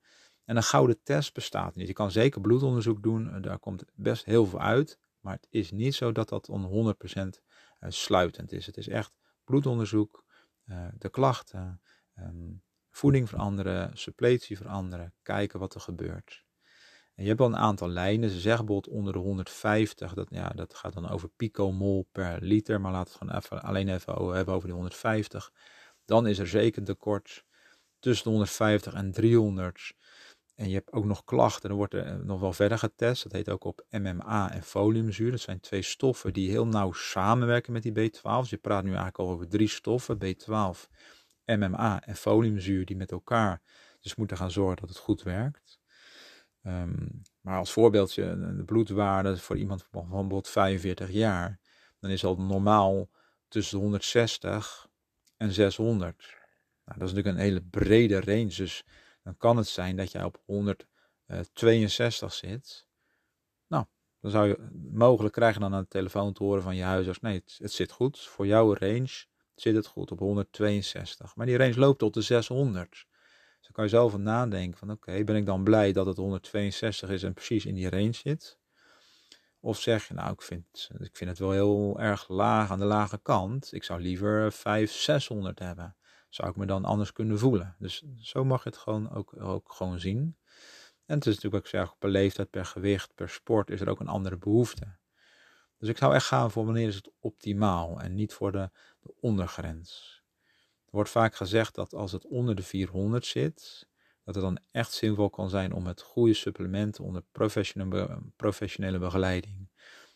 En 0.49 0.55
een 0.55 0.63
gouden 0.63 1.03
test 1.03 1.33
bestaat 1.33 1.75
niet. 1.75 1.87
Je 1.87 1.93
kan 1.93 2.11
zeker 2.11 2.41
bloedonderzoek 2.41 3.03
doen, 3.03 3.33
eh, 3.33 3.41
daar 3.41 3.59
komt 3.59 3.83
best 3.93 4.25
heel 4.25 4.45
veel 4.45 4.59
uit. 4.59 4.99
Maar 5.19 5.33
het 5.33 5.47
is 5.49 5.71
niet 5.71 5.95
zo 5.95 6.11
dat 6.11 6.29
dat 6.29 6.49
on 6.49 6.63
100% 6.63 7.41
eh, 7.79 7.89
sluitend 7.89 8.51
is. 8.51 8.65
Het 8.65 8.77
is 8.77 8.87
echt 8.87 9.13
bloedonderzoek, 9.43 10.25
eh, 10.63 10.87
de 10.97 11.09
klachten, 11.09 11.81
ehm, 12.13 12.51
voeding 12.89 13.29
veranderen, 13.29 13.97
suppletie 13.97 14.57
veranderen, 14.57 15.13
kijken 15.21 15.59
wat 15.59 15.75
er 15.75 15.81
gebeurt. 15.81 16.45
En 17.19 17.25
je 17.25 17.31
hebt 17.31 17.41
al 17.41 17.47
een 17.47 17.57
aantal 17.57 17.89
lijnen. 17.89 18.29
Ze 18.29 18.39
zeggen 18.39 18.65
bijvoorbeeld 18.65 18.95
onder 18.95 19.13
de 19.13 19.19
150, 19.19 20.13
dat, 20.13 20.27
ja, 20.29 20.49
dat 20.49 20.73
gaat 20.73 20.93
dan 20.93 21.09
over 21.09 21.29
picomol 21.29 22.07
per 22.11 22.37
liter, 22.41 22.81
maar 22.81 22.91
laten 22.91 23.19
we 23.19 23.25
het 23.25 23.45
gewoon 23.45 23.59
even, 23.59 23.69
alleen 23.69 23.89
even 23.89 24.35
hebben 24.35 24.53
over 24.53 24.67
die 24.67 24.75
150. 24.75 25.51
Dan 26.05 26.27
is 26.27 26.39
er 26.39 26.47
zeker 26.47 26.83
tekort 26.83 27.43
tussen 27.99 28.23
de 28.23 28.29
150 28.29 28.93
en 28.93 29.11
300 29.11 29.93
en 30.55 30.69
je 30.69 30.73
hebt 30.73 30.91
ook 30.91 31.05
nog 31.05 31.23
klachten, 31.23 31.69
dan 31.69 31.77
wordt 31.77 31.93
er 31.93 32.05
eh, 32.05 32.15
nog 32.15 32.39
wel 32.39 32.53
verder 32.53 32.77
getest. 32.77 33.23
Dat 33.23 33.31
heet 33.31 33.49
ook 33.49 33.63
op 33.63 33.85
MMA 33.89 34.51
en 34.51 34.63
foliumzuur. 34.63 35.31
Dat 35.31 35.39
zijn 35.39 35.59
twee 35.59 35.81
stoffen 35.81 36.33
die 36.33 36.49
heel 36.49 36.67
nauw 36.67 36.91
samenwerken 36.91 37.73
met 37.73 37.83
die 37.83 37.91
B12. 37.91 38.39
Dus 38.39 38.49
je 38.49 38.57
praat 38.57 38.83
nu 38.83 38.89
eigenlijk 38.89 39.17
al 39.17 39.29
over 39.29 39.47
drie 39.47 39.67
stoffen, 39.67 40.17
B12, 40.17 40.89
MMA 41.45 42.01
en 42.01 42.15
foliumzuur, 42.15 42.85
die 42.85 42.95
met 42.95 43.11
elkaar 43.11 43.61
dus 44.01 44.15
moeten 44.15 44.37
gaan 44.37 44.51
zorgen 44.51 44.77
dat 44.77 44.89
het 44.89 44.97
goed 44.97 45.23
werkt. 45.23 45.78
Ehm, 46.63 47.07
maar 47.41 47.57
als 47.57 47.71
voorbeeldje, 47.71 48.53
de 48.55 48.63
bloedwaarde 48.63 49.37
voor 49.37 49.57
iemand 49.57 49.83
van 49.91 50.01
bijvoorbeeld 50.01 50.47
45 50.47 51.11
jaar, 51.11 51.59
dan 51.99 52.09
is 52.11 52.25
al 52.25 52.35
normaal 52.35 53.09
tussen 53.47 53.79
160 53.79 54.87
en 55.37 55.51
600. 55.51 56.17
Nou, 56.85 56.99
dat 56.99 57.07
is 57.07 57.13
natuurlijk 57.13 57.27
een 57.27 57.43
hele 57.43 57.61
brede 57.61 58.21
range, 58.21 58.55
dus 58.55 58.83
dan 59.23 59.37
kan 59.37 59.57
het 59.57 59.67
zijn 59.67 59.95
dat 59.95 60.11
jij 60.11 60.23
op 60.23 60.41
162 60.45 62.33
zit. 62.33 62.87
Nou, 63.67 63.85
dan 64.19 64.31
zou 64.31 64.47
je 64.47 64.69
mogelijk 64.91 65.33
krijgen 65.33 65.61
dan 65.61 65.73
aan 65.73 65.81
de 65.81 65.87
telefoon 65.87 66.33
te 66.33 66.43
horen 66.43 66.63
van 66.63 66.75
je 66.75 66.83
huisarts. 66.83 67.19
Nee, 67.19 67.35
het, 67.35 67.55
het 67.61 67.71
zit 67.71 67.91
goed. 67.91 68.19
Voor 68.19 68.47
jouw 68.47 68.73
range 68.73 69.25
zit 69.55 69.75
het 69.75 69.87
goed 69.87 70.11
op 70.11 70.19
162. 70.19 71.35
Maar 71.35 71.45
die 71.45 71.57
range 71.57 71.79
loopt 71.79 71.99
tot 71.99 72.13
de 72.13 72.21
600. 72.21 73.05
Dan 73.69 73.71
kan 73.71 73.83
je 73.83 73.89
zelf 73.89 74.17
nadenken 74.17 74.77
van 74.77 74.91
oké, 74.91 75.23
ben 75.23 75.35
ik 75.35 75.45
dan 75.45 75.63
blij 75.63 75.93
dat 75.93 76.05
het 76.05 76.17
162 76.17 77.09
is 77.09 77.23
en 77.23 77.33
precies 77.33 77.65
in 77.65 77.75
die 77.75 77.89
range 77.89 78.13
zit? 78.13 78.59
Of 79.59 79.79
zeg 79.79 80.07
je, 80.07 80.13
nou, 80.13 80.31
ik 80.31 80.41
vind, 80.41 80.89
ik 80.99 81.17
vind 81.17 81.29
het 81.29 81.39
wel 81.39 81.51
heel 81.51 81.99
erg 81.99 82.27
laag 82.27 82.71
aan 82.71 82.79
de 82.79 82.85
lage 82.85 83.19
kant. 83.21 83.73
Ik 83.73 83.83
zou 83.83 84.01
liever 84.01 84.51
5, 84.51 84.91
600 84.91 85.59
hebben 85.59 85.95
zou 86.29 86.49
ik 86.49 86.55
me 86.55 86.65
dan 86.65 86.85
anders 86.85 87.11
kunnen 87.11 87.39
voelen. 87.39 87.75
Dus 87.79 88.03
zo 88.17 88.45
mag 88.45 88.63
je 88.63 88.69
het 88.69 88.77
gewoon 88.77 89.11
ook, 89.11 89.41
ook 89.41 89.73
gewoon 89.73 89.99
zien. 89.99 90.37
En 91.05 91.15
het 91.15 91.25
is 91.25 91.35
natuurlijk 91.35 91.63
ook 91.63 91.69
zeg, 91.69 91.97
per 91.97 92.09
leeftijd, 92.09 92.49
per 92.49 92.65
gewicht, 92.65 93.15
per 93.15 93.29
sport 93.29 93.69
is 93.69 93.81
er 93.81 93.89
ook 93.89 93.99
een 93.99 94.07
andere 94.07 94.37
behoefte. 94.37 94.97
Dus 95.77 95.89
ik 95.89 95.97
zou 95.97 96.13
echt 96.13 96.25
gaan 96.25 96.51
voor 96.51 96.65
wanneer 96.65 96.87
is 96.87 96.95
het 96.95 97.11
optimaal 97.19 97.99
en 98.01 98.15
niet 98.15 98.33
voor 98.33 98.51
de 98.51 98.69
ondergrens. 99.19 100.18
Wordt 100.91 101.09
vaak 101.09 101.35
gezegd 101.35 101.75
dat 101.75 101.93
als 101.93 102.11
het 102.11 102.25
onder 102.25 102.55
de 102.55 102.63
400 102.63 103.25
zit, 103.25 103.87
dat 104.23 104.35
het 104.35 104.43
dan 104.43 104.59
echt 104.71 104.93
zinvol 104.93 105.29
kan 105.29 105.49
zijn 105.49 105.73
om 105.73 105.83
met 105.83 106.01
goede 106.01 106.33
supplementen 106.33 107.03
onder 107.03 107.23
professionele, 108.35 108.99
begeleiding 108.99 109.69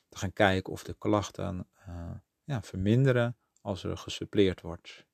te 0.09 0.17
gaan 0.17 0.33
kijken 0.33 0.73
of 0.73 0.83
de 0.83 0.95
klachten 0.97 1.67
uh, 1.87 2.11
ja, 2.43 2.61
verminderen 2.61 3.37
als 3.61 3.83
er 3.83 3.97
gesuppleerd 3.97 4.61
wordt. 4.61 5.05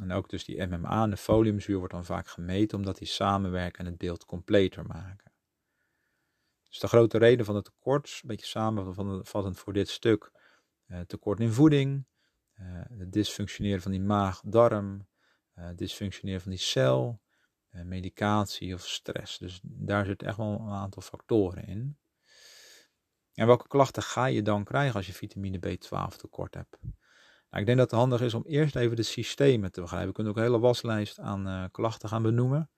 En 0.00 0.12
ook 0.12 0.28
dus 0.28 0.44
die 0.44 0.66
MMA 0.66 1.02
en 1.02 1.10
de 1.10 1.16
foliumzuur 1.16 1.78
wordt 1.78 1.92
dan 1.92 2.04
vaak 2.04 2.28
gemeten 2.28 2.78
omdat 2.78 2.98
die 2.98 3.08
samenwerken 3.08 3.78
en 3.78 3.86
het 3.86 3.98
beeld 3.98 4.24
completer 4.24 4.86
maken. 4.86 5.32
Dus 6.68 6.78
de 6.78 6.88
grote 6.88 7.18
reden 7.18 7.44
van 7.44 7.54
het 7.54 7.64
tekort, 7.64 8.18
een 8.22 8.28
beetje 8.28 8.46
samenvattend 8.46 9.58
voor 9.58 9.72
dit 9.72 9.88
stuk, 9.88 10.30
eh, 10.86 11.00
tekort 11.00 11.40
in 11.40 11.52
voeding, 11.52 12.04
eh, 12.16 12.19
het 12.98 13.12
dysfunctioneren 13.12 13.82
van 13.82 13.90
die 13.90 14.00
maag-darm, 14.00 15.06
eh, 15.54 15.68
dysfunctioneren 15.76 16.40
van 16.40 16.50
die 16.50 16.60
cel, 16.60 17.20
eh, 17.68 17.82
medicatie 17.82 18.74
of 18.74 18.86
stress. 18.86 19.38
Dus 19.38 19.60
daar 19.62 20.04
zit 20.04 20.22
echt 20.22 20.36
wel 20.36 20.60
een 20.60 20.72
aantal 20.72 21.02
factoren 21.02 21.66
in. 21.66 21.98
En 23.34 23.46
welke 23.46 23.68
klachten 23.68 24.02
ga 24.02 24.26
je 24.26 24.42
dan 24.42 24.64
krijgen 24.64 24.94
als 24.94 25.06
je 25.06 25.12
vitamine 25.12 25.58
B12 25.58 26.16
tekort 26.16 26.54
hebt? 26.54 26.78
Nou, 27.50 27.62
ik 27.62 27.66
denk 27.66 27.78
dat 27.78 27.90
het 27.90 27.98
handig 27.98 28.20
is 28.20 28.34
om 28.34 28.44
eerst 28.46 28.76
even 28.76 28.96
de 28.96 29.02
systemen 29.02 29.72
te 29.72 29.80
begrijpen. 29.80 30.08
We 30.08 30.14
kunnen 30.14 30.32
ook 30.32 30.38
een 30.38 30.44
hele 30.44 30.58
waslijst 30.58 31.18
aan 31.18 31.70
klachten 31.70 32.08
gaan 32.08 32.22
benoemen. 32.22 32.70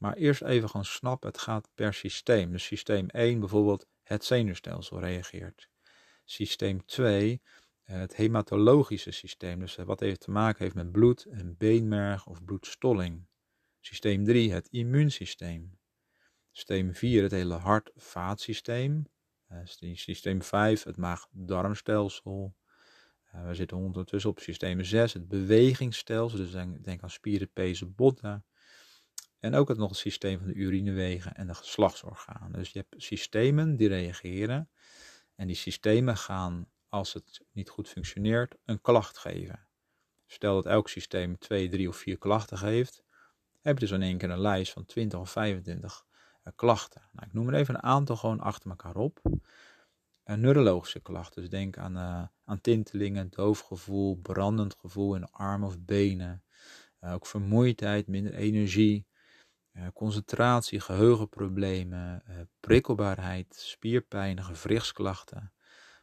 Maar 0.00 0.14
eerst 0.14 0.42
even 0.42 0.68
gaan 0.68 0.84
snappen, 0.84 1.28
het 1.28 1.38
gaat 1.38 1.68
per 1.74 1.94
systeem. 1.94 2.52
Dus 2.52 2.64
systeem 2.64 3.06
1 3.08 3.40
bijvoorbeeld, 3.40 3.86
het 4.02 4.24
zenuwstelsel 4.24 5.00
reageert. 5.00 5.68
Systeem 6.24 6.84
2, 6.84 7.30
uh, 7.30 7.59
het 7.98 8.16
hematologische 8.16 9.10
systeem. 9.10 9.58
Dus 9.58 9.76
uh, 9.76 9.84
wat 9.84 10.00
heeft 10.00 10.20
te 10.20 10.30
maken 10.30 10.62
heeft 10.62 10.74
met 10.74 10.92
bloed 10.92 11.24
en 11.24 11.56
beenmerg 11.58 12.26
of 12.26 12.44
bloedstolling. 12.44 13.26
Systeem 13.80 14.24
3, 14.24 14.52
het 14.52 14.68
immuunsysteem. 14.70 15.78
Systeem 16.50 16.94
4, 16.94 17.22
het 17.22 17.32
hele 17.32 17.54
hart-vaatsysteem. 17.54 19.06
systeem 19.92 20.42
5, 20.42 20.82
het 20.82 20.96
maag-darmstelsel. 20.96 22.54
Uh, 23.34 23.46
we 23.46 23.54
zitten 23.54 23.76
ondertussen 23.76 24.30
op 24.30 24.38
systeem 24.38 24.82
6, 24.82 25.12
het 25.12 25.28
bewegingsstelsel. 25.28 26.38
Dus 26.38 26.52
denk 26.82 27.02
aan 27.02 27.10
spieren, 27.10 27.50
pezen, 27.52 27.94
botten. 27.94 28.44
En 29.38 29.54
ook 29.54 29.68
het 29.68 29.78
nog 29.78 29.88
het 29.88 29.98
systeem 29.98 30.38
van 30.38 30.46
de 30.46 30.54
urinewegen 30.54 31.34
en 31.34 31.46
de 31.46 31.54
geslachtsorganen. 31.54 32.52
Dus 32.52 32.70
je 32.70 32.78
hebt 32.78 33.02
systemen 33.02 33.76
die 33.76 33.88
reageren. 33.88 34.70
En 35.34 35.46
die 35.46 35.56
systemen 35.56 36.16
gaan, 36.16 36.68
als 36.90 37.12
het 37.12 37.40
niet 37.52 37.68
goed 37.68 37.88
functioneert, 37.88 38.54
een 38.64 38.80
klacht 38.80 39.18
geven. 39.18 39.66
Stel 40.26 40.54
dat 40.54 40.66
elk 40.66 40.88
systeem 40.88 41.38
twee, 41.38 41.68
drie 41.68 41.88
of 41.88 41.96
vier 41.96 42.18
klachten 42.18 42.58
geeft, 42.58 43.02
heb 43.60 43.74
je 43.74 43.80
dus 43.86 43.90
in 43.90 44.02
één 44.02 44.18
keer 44.18 44.30
een 44.30 44.40
lijst 44.40 44.72
van 44.72 44.84
20 44.84 45.18
of 45.18 45.30
25 45.30 46.04
uh, 46.44 46.52
klachten. 46.56 47.02
Nou, 47.12 47.26
ik 47.26 47.32
noem 47.32 47.48
er 47.48 47.54
even 47.54 47.74
een 47.74 47.82
aantal 47.82 48.16
gewoon 48.16 48.40
achter 48.40 48.70
elkaar 48.70 48.96
op. 48.96 49.20
Uh, 50.24 50.36
neurologische 50.36 51.00
klachten, 51.00 51.40
dus 51.40 51.50
denk 51.50 51.78
aan, 51.78 51.96
uh, 51.96 52.22
aan 52.44 52.60
tintelingen, 52.60 53.30
doofgevoel, 53.30 54.16
brandend 54.16 54.74
gevoel 54.74 55.14
in 55.14 55.30
armen 55.30 55.68
of 55.68 55.80
benen. 55.80 56.44
ook 57.00 57.26
vermoeidheid, 57.26 58.06
minder 58.06 58.34
energie, 58.34 59.06
concentratie, 59.94 60.80
geheugenproblemen, 60.80 62.22
prikkelbaarheid, 62.60 63.54
spierpijn, 63.54 64.44
gewrichtsklachten. 64.44 65.52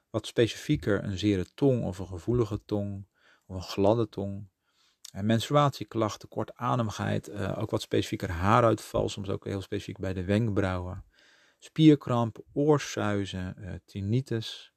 Wat 0.10 0.28
specifieker 0.28 1.04
een 1.04 1.17
zere 1.17 1.46
tong 1.54 1.84
of 1.84 2.00
een 2.00 2.08
gevoelige 2.08 2.62
tong 2.65 3.08
of 3.46 3.56
een 3.56 3.62
gladde 3.62 4.10
tong. 4.10 4.50
En 5.12 5.26
menstruatieklachten, 5.26 6.30
kortademigheid, 6.30 7.30
uh, 7.30 7.58
ook 7.58 7.70
wat 7.72 7.82
specifieker 7.82 8.30
haaruitval, 8.30 9.10
soms 9.10 9.30
ook 9.30 9.46
heel 9.46 9.62
specifiek 9.62 9.98
bij 9.98 10.13
de 10.13 10.24
wenkbrauwen. 10.24 11.06
Spierkramp, 11.60 12.38
oorsuizen, 12.54 13.56
uh, 13.60 13.74
tinnitus, 13.86 14.74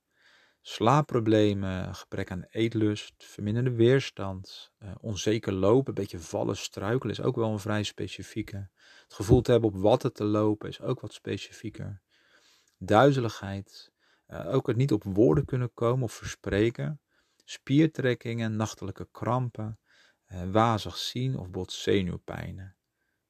slaapproblemen, 0.60 1.94
gebrek 1.94 2.30
aan 2.30 2.46
eetlust, 2.50 3.14
verminderde 3.16 3.70
weerstand, 3.70 4.72
uh, 4.82 4.90
onzeker 5.00 5.52
lopen, 5.52 5.88
een 5.88 5.94
beetje 5.94 6.18
vallen, 6.18 6.56
struikelen 6.56 7.14
is 7.14 7.22
ook 7.22 7.36
wel 7.36 7.52
een 7.52 7.58
vrij 7.58 7.82
specifieke. 7.82 8.68
Het 9.02 9.14
gevoel 9.14 9.40
te 9.40 9.50
hebben 9.50 9.70
op 9.70 9.76
watten 9.76 10.12
te 10.12 10.24
lopen 10.24 10.68
is 10.68 10.80
ook 10.80 11.00
wat 11.00 11.12
specifieker. 11.12 12.02
Duizeligheid, 12.78 13.89
ook 14.30 14.66
het 14.66 14.76
niet 14.76 14.92
op 14.92 15.04
woorden 15.04 15.44
kunnen 15.44 15.74
komen 15.74 16.04
of 16.04 16.12
verspreken 16.12 17.00
spiertrekkingen, 17.50 18.56
nachtelijke 18.56 19.08
krampen, 19.10 19.78
eh, 20.24 20.50
wazig 20.50 20.96
zien 20.96 21.38
of 21.38 21.50
botzenuwpijnen. 21.50 22.76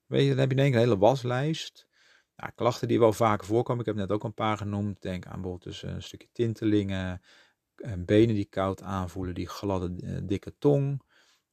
Weet 0.06 0.22
je, 0.22 0.28
dan 0.28 0.38
heb 0.38 0.50
je 0.50 0.56
denk 0.56 0.68
ik 0.68 0.74
een 0.74 0.80
hele 0.80 0.98
waslijst. 0.98 1.86
Nou, 2.36 2.52
klachten 2.54 2.88
die 2.88 2.98
wel 2.98 3.12
vaker 3.12 3.46
voorkomen, 3.46 3.80
ik 3.80 3.86
heb 3.86 3.96
net 3.96 4.12
ook 4.12 4.24
een 4.24 4.34
paar 4.34 4.56
genoemd. 4.56 5.02
Denk 5.02 5.26
aan 5.26 5.32
bijvoorbeeld 5.32 5.62
dus 5.62 5.82
een 5.82 6.02
stukje 6.02 6.28
tintelingen, 6.32 7.22
eh, 7.74 7.92
benen 7.98 8.34
die 8.34 8.44
koud 8.44 8.82
aanvoelen, 8.82 9.34
die 9.34 9.48
gladde, 9.48 10.06
eh, 10.06 10.18
dikke 10.22 10.54
tong, 10.58 11.08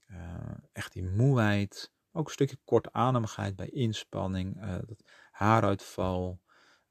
uh, 0.07 0.57
echt 0.71 0.93
die 0.93 1.03
moeheid, 1.03 1.91
ook 2.11 2.25
een 2.25 2.33
stukje 2.33 2.57
kortademigheid 2.63 3.55
bij 3.55 3.69
inspanning, 3.69 4.63
uh, 4.63 4.77
haaruitval, 5.31 6.41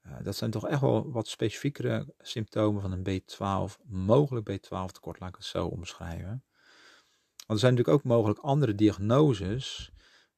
uh, 0.07 0.15
dat 0.23 0.35
zijn 0.35 0.51
toch 0.51 0.67
echt 0.67 0.81
wel 0.81 1.11
wat 1.11 1.27
specifiekere 1.27 2.13
symptomen 2.19 2.81
van 2.81 2.91
een 2.91 3.21
B12, 3.21 3.85
mogelijk 3.85 4.51
B12 4.51 4.91
tekort, 4.91 5.19
laat 5.19 5.29
ik 5.29 5.35
het 5.35 5.45
zo 5.45 5.65
omschrijven. 5.65 6.43
Want 7.47 7.59
er 7.59 7.67
zijn 7.67 7.75
natuurlijk 7.75 7.97
ook 7.97 8.03
mogelijk 8.11 8.39
andere 8.39 8.75
diagnoses 8.75 9.91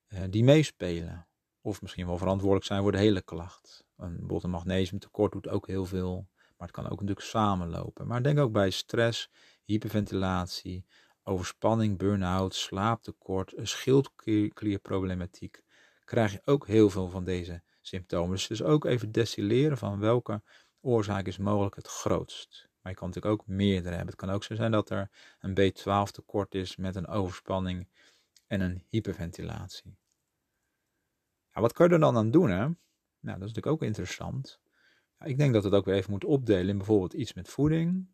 uh, 0.07 0.19
die 0.29 0.43
meespelen. 0.43 1.27
Of 1.61 1.81
misschien 1.81 2.05
wel 2.05 2.17
verantwoordelijk 2.17 2.65
zijn 2.65 2.81
voor 2.81 2.91
de 2.91 2.97
hele 2.97 3.21
klacht. 3.21 3.85
Een, 3.95 4.09
bijvoorbeeld 4.09 4.43
een 4.43 4.49
magnesiumtekort 4.49 5.31
doet 5.31 5.47
ook 5.47 5.67
heel 5.67 5.85
veel, 5.85 6.27
maar 6.57 6.67
het 6.67 6.71
kan 6.71 6.83
ook 6.83 7.01
natuurlijk 7.01 7.27
samenlopen. 7.27 8.07
Maar 8.07 8.23
denk 8.23 8.39
ook 8.39 8.51
bij 8.51 8.69
stress, 8.69 9.29
hyperventilatie, 9.65 10.85
overspanning, 11.23 11.97
burn-out, 11.97 12.55
slaaptekort, 12.55 13.53
schildklierproblematiek. 13.55 15.61
Krijg 16.03 16.31
je 16.31 16.41
ook 16.45 16.67
heel 16.67 16.89
veel 16.89 17.09
van 17.09 17.23
deze 17.23 17.63
symptomen. 17.81 18.31
Dus, 18.31 18.47
dus 18.47 18.63
ook 18.63 18.85
even 18.85 19.11
destilleren 19.11 19.77
van 19.77 19.99
welke 19.99 20.41
oorzaak 20.81 21.27
is 21.27 21.37
mogelijk 21.37 21.75
het 21.75 21.87
grootst. 21.87 22.69
Maar 22.81 22.91
je 22.91 22.97
kan 22.97 23.07
natuurlijk 23.07 23.41
ook 23.41 23.47
meerdere 23.47 23.95
hebben. 23.95 24.13
Het 24.13 24.25
kan 24.25 24.29
ook 24.29 24.43
zo 24.43 24.55
zijn 24.55 24.71
dat 24.71 24.89
er 24.89 25.09
een 25.39 25.73
B12 25.73 26.11
tekort 26.11 26.55
is 26.55 26.75
met 26.75 26.95
een 26.95 27.07
overspanning 27.07 27.87
en 28.47 28.61
een 28.61 28.83
hyperventilatie. 28.87 29.97
Nou, 31.51 31.61
wat 31.61 31.73
kan 31.73 31.87
je 31.87 31.93
er 31.93 31.99
dan 31.99 32.17
aan 32.17 32.31
doen? 32.31 32.49
Hè? 32.49 32.57
Nou, 32.57 33.39
dat 33.39 33.49
is 33.49 33.53
natuurlijk 33.53 33.65
ook 33.67 33.83
interessant. 33.83 34.59
ik 35.23 35.37
denk 35.37 35.53
dat 35.53 35.63
het 35.63 35.73
ook 35.73 35.85
weer 35.85 35.95
even 35.95 36.11
moet 36.11 36.23
opdelen 36.23 36.69
in 36.69 36.77
bijvoorbeeld 36.77 37.13
iets 37.13 37.33
met 37.33 37.49
voeding. 37.49 38.07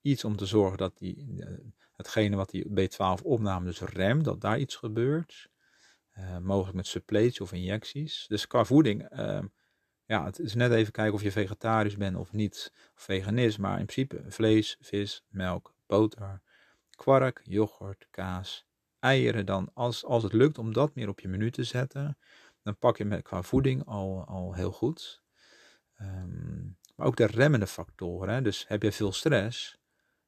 Iets 0.00 0.24
om 0.24 0.36
te 0.36 0.46
zorgen 0.46 0.78
dat 0.78 0.98
die, 0.98 1.44
eh, 1.44 1.54
hetgene 1.92 2.36
wat 2.36 2.50
die 2.50 2.68
B12 2.68 3.22
opname 3.22 3.64
dus 3.64 3.80
remt, 3.80 4.24
dat 4.24 4.40
daar 4.40 4.58
iets 4.58 4.76
gebeurt. 4.76 5.48
Uh, 6.18 6.38
mogelijk 6.38 6.76
met 6.76 6.86
suppletie 6.86 7.40
of 7.40 7.52
injecties. 7.52 8.26
Dus 8.28 8.46
qua 8.46 8.64
voeding, 8.64 9.18
uh, 9.18 9.40
ja, 10.04 10.24
het 10.24 10.38
is 10.38 10.54
net 10.54 10.72
even 10.72 10.92
kijken 10.92 11.14
of 11.14 11.22
je 11.22 11.32
vegetarisch 11.32 11.96
bent 11.96 12.16
of 12.16 12.32
niet, 12.32 12.72
of 12.96 13.02
veganist. 13.02 13.58
Maar 13.58 13.78
in 13.78 13.86
principe 13.86 14.24
vlees, 14.28 14.76
vis, 14.80 15.24
melk, 15.28 15.74
boter, 15.86 16.42
kwark, 16.90 17.40
yoghurt, 17.44 18.06
kaas, 18.10 18.66
eieren 18.98 19.46
dan. 19.46 19.70
Als, 19.72 20.04
als 20.04 20.22
het 20.22 20.32
lukt 20.32 20.58
om 20.58 20.72
dat 20.72 20.94
meer 20.94 21.08
op 21.08 21.20
je 21.20 21.28
menu 21.28 21.50
te 21.50 21.64
zetten, 21.64 22.18
dan 22.62 22.78
pak 22.78 22.96
je 22.96 23.04
met, 23.04 23.22
qua 23.22 23.42
voeding 23.42 23.84
al, 23.84 24.24
al 24.24 24.54
heel 24.54 24.72
goed. 24.72 25.22
Um, 26.00 26.76
maar 26.96 27.06
ook 27.06 27.16
de 27.16 27.26
remmende 27.26 27.66
factoren. 27.66 28.34
Hè? 28.34 28.42
Dus 28.42 28.64
heb 28.68 28.82
je 28.82 28.92
veel 28.92 29.12
stress, 29.12 29.78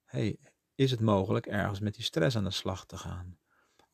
hey, 0.05 0.39
is 0.75 0.91
het 0.91 1.01
mogelijk 1.01 1.47
ergens 1.47 1.81
met 1.81 1.95
die 1.95 2.05
stress 2.05 2.37
aan 2.37 2.45
de 2.45 2.51
slag 2.51 2.87
te 2.87 2.97
gaan? 2.97 3.39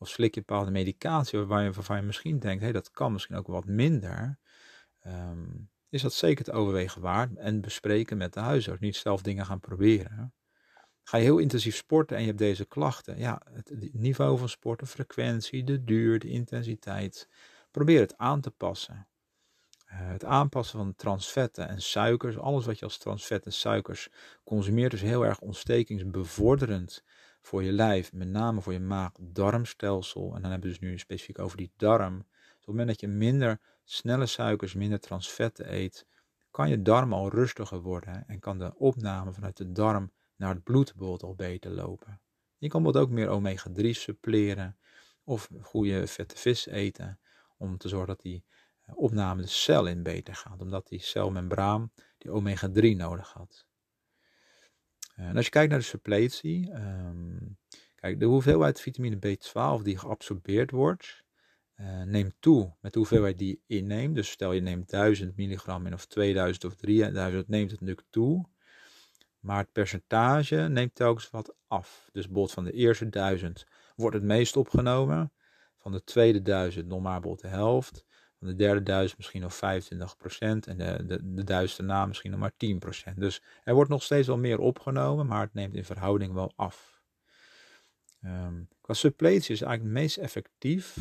Of 0.03 0.09
slik 0.09 0.35
je 0.35 0.43
bepaalde 0.45 0.71
medicatie 0.71 1.39
waarvan 1.39 1.63
je, 1.63 1.71
waarvan 1.71 1.97
je 1.97 2.01
misschien 2.01 2.39
denkt, 2.39 2.59
hé, 2.59 2.63
hey, 2.63 2.71
dat 2.71 2.91
kan 2.91 3.11
misschien 3.11 3.35
ook 3.35 3.47
wat 3.47 3.65
minder, 3.65 4.39
ehm, 4.99 5.45
is 5.89 6.01
dat 6.01 6.13
zeker 6.13 6.43
te 6.43 6.51
overwegen 6.51 7.01
waard 7.01 7.35
en 7.35 7.61
bespreken 7.61 8.17
met 8.17 8.33
de 8.33 8.39
huisarts. 8.39 8.81
Niet 8.81 8.95
zelf 8.95 9.21
dingen 9.21 9.45
gaan 9.45 9.59
proberen. 9.59 10.33
Ga 11.03 11.17
je 11.17 11.23
heel 11.23 11.37
intensief 11.37 11.75
sporten 11.75 12.15
en 12.15 12.21
je 12.21 12.27
hebt 12.27 12.39
deze 12.39 12.65
klachten, 12.65 13.19
ja, 13.19 13.41
het 13.53 13.93
niveau 13.93 14.37
van 14.37 14.49
sporten, 14.49 14.87
frequentie, 14.87 15.63
de 15.63 15.83
duur, 15.83 16.19
de 16.19 16.29
intensiteit, 16.29 17.29
probeer 17.71 17.99
het 17.99 18.17
aan 18.17 18.41
te 18.41 18.51
passen. 18.51 19.07
Uh, 19.91 19.99
het 19.99 20.25
aanpassen 20.25 20.79
van 20.79 20.95
transvetten 20.95 21.67
en 21.67 21.81
suikers, 21.81 22.37
alles 22.37 22.65
wat 22.65 22.79
je 22.79 22.85
als 22.85 22.97
transvetten 22.97 23.51
en 23.51 23.57
suikers 23.57 24.09
consumeert, 24.43 24.93
is 24.93 25.01
heel 25.01 25.25
erg 25.25 25.39
ontstekingsbevorderend 25.39 27.03
voor 27.45 27.63
je 27.63 27.71
lijf, 27.71 28.13
met 28.13 28.27
name 28.27 28.61
voor 28.61 28.73
je 28.73 28.79
maag-darmstelsel. 28.79 30.35
En 30.35 30.41
dan 30.41 30.51
hebben 30.51 30.69
we 30.69 30.79
dus 30.79 30.89
nu 30.89 30.97
specifiek 30.97 31.39
over 31.39 31.57
die 31.57 31.71
darm. 31.77 32.17
Dus 32.17 32.51
op 32.51 32.57
het 32.57 32.67
moment 32.67 32.87
dat 32.87 32.99
je 32.99 33.07
minder 33.07 33.59
snelle 33.83 34.25
suikers, 34.25 34.73
minder 34.73 34.99
transvetten 34.99 35.73
eet, 35.73 36.05
kan 36.51 36.69
je 36.69 36.81
darm 36.81 37.13
al 37.13 37.29
rustiger 37.29 37.81
worden 37.81 38.23
en 38.27 38.39
kan 38.39 38.57
de 38.57 38.75
opname 38.75 39.33
vanuit 39.33 39.57
de 39.57 39.71
darm 39.71 40.11
naar 40.35 40.53
het 40.53 40.63
bloed 40.63 40.93
al 40.97 41.35
beter 41.35 41.71
lopen. 41.71 42.21
Je 42.57 42.69
kan 42.69 42.83
bijvoorbeeld 42.83 43.05
ook 43.05 43.19
meer 43.19 43.29
omega-3 43.29 43.89
suppleren 43.89 44.77
of 45.23 45.49
goede 45.61 46.07
vette 46.07 46.37
vis 46.37 46.65
eten 46.65 47.19
om 47.57 47.77
te 47.77 47.87
zorgen 47.87 48.07
dat 48.07 48.21
die 48.21 48.43
eh, 48.81 48.97
opname 48.97 49.41
de 49.41 49.47
cel 49.47 49.87
in 49.87 50.03
beter 50.03 50.35
gaat, 50.35 50.61
omdat 50.61 50.87
die 50.87 51.01
celmembraan 51.01 51.91
die 52.17 52.31
omega-3 52.31 52.95
nodig 52.95 53.31
had. 53.31 53.65
Eh, 55.15 55.25
en 55.25 55.35
als 55.35 55.45
je 55.45 55.51
kijkt 55.51 55.69
naar 55.69 55.79
de 55.79 55.85
suppletie, 55.85 56.71
um, 56.73 57.57
kijk, 57.95 58.19
de 58.19 58.25
hoeveelheid 58.25 58.81
vitamine 58.81 59.15
B12 59.15 59.81
die 59.83 59.97
geabsorbeerd 59.97 60.71
wordt, 60.71 61.23
uh, 61.79 62.01
neemt 62.01 62.33
toe 62.39 62.75
met 62.81 62.93
de 62.93 62.99
hoeveelheid 62.99 63.37
die 63.37 63.61
inneemt. 63.67 64.15
Dus 64.15 64.29
stel 64.29 64.51
je 64.51 64.61
neemt 64.61 64.89
1000 64.89 65.35
milligram 65.35 65.85
in 65.85 65.93
of 65.93 66.05
2000 66.05 66.65
of 66.65 66.75
3000, 66.75 67.47
neemt 67.47 67.71
het 67.71 67.79
natuurlijk 67.79 68.07
toe. 68.09 68.45
Maar 69.39 69.57
het 69.57 69.71
percentage 69.71 70.55
neemt 70.55 70.95
telkens 70.95 71.29
wat 71.29 71.55
af. 71.67 72.09
Dus 72.11 72.25
bijvoorbeeld 72.25 72.51
van 72.53 72.63
de 72.63 72.71
eerste 72.71 73.09
1000 73.09 73.65
wordt 73.95 74.15
het 74.15 74.25
meest 74.25 74.57
opgenomen. 74.57 75.33
Van 75.77 75.91
de 75.91 76.03
tweede 76.03 76.41
1000 76.41 76.87
nog 76.87 77.01
maar 77.01 77.19
bijvoorbeeld 77.19 77.51
de 77.51 77.57
helft 77.57 78.05
de 78.45 78.55
derde 78.55 78.83
duizend 78.83 79.17
misschien 79.17 79.41
nog 79.41 79.55
25% 79.55 79.59
en 79.59 80.77
de, 80.77 81.03
de, 81.05 81.33
de 81.33 81.43
duizend 81.43 81.77
daarna 81.77 82.05
misschien 82.05 82.31
nog 82.31 82.39
maar 82.39 82.53
10%. 83.11 83.13
Dus 83.15 83.41
er 83.63 83.73
wordt 83.73 83.89
nog 83.89 84.03
steeds 84.03 84.27
wel 84.27 84.37
meer 84.37 84.59
opgenomen, 84.59 85.27
maar 85.27 85.41
het 85.41 85.53
neemt 85.53 85.75
in 85.75 85.85
verhouding 85.85 86.33
wel 86.33 86.53
af. 86.55 87.01
Um, 88.25 88.67
qua 88.81 88.93
suppletie 88.93 89.53
is 89.53 89.61
eigenlijk 89.61 89.81
het 89.83 90.03
meest 90.03 90.17
effectief 90.17 90.97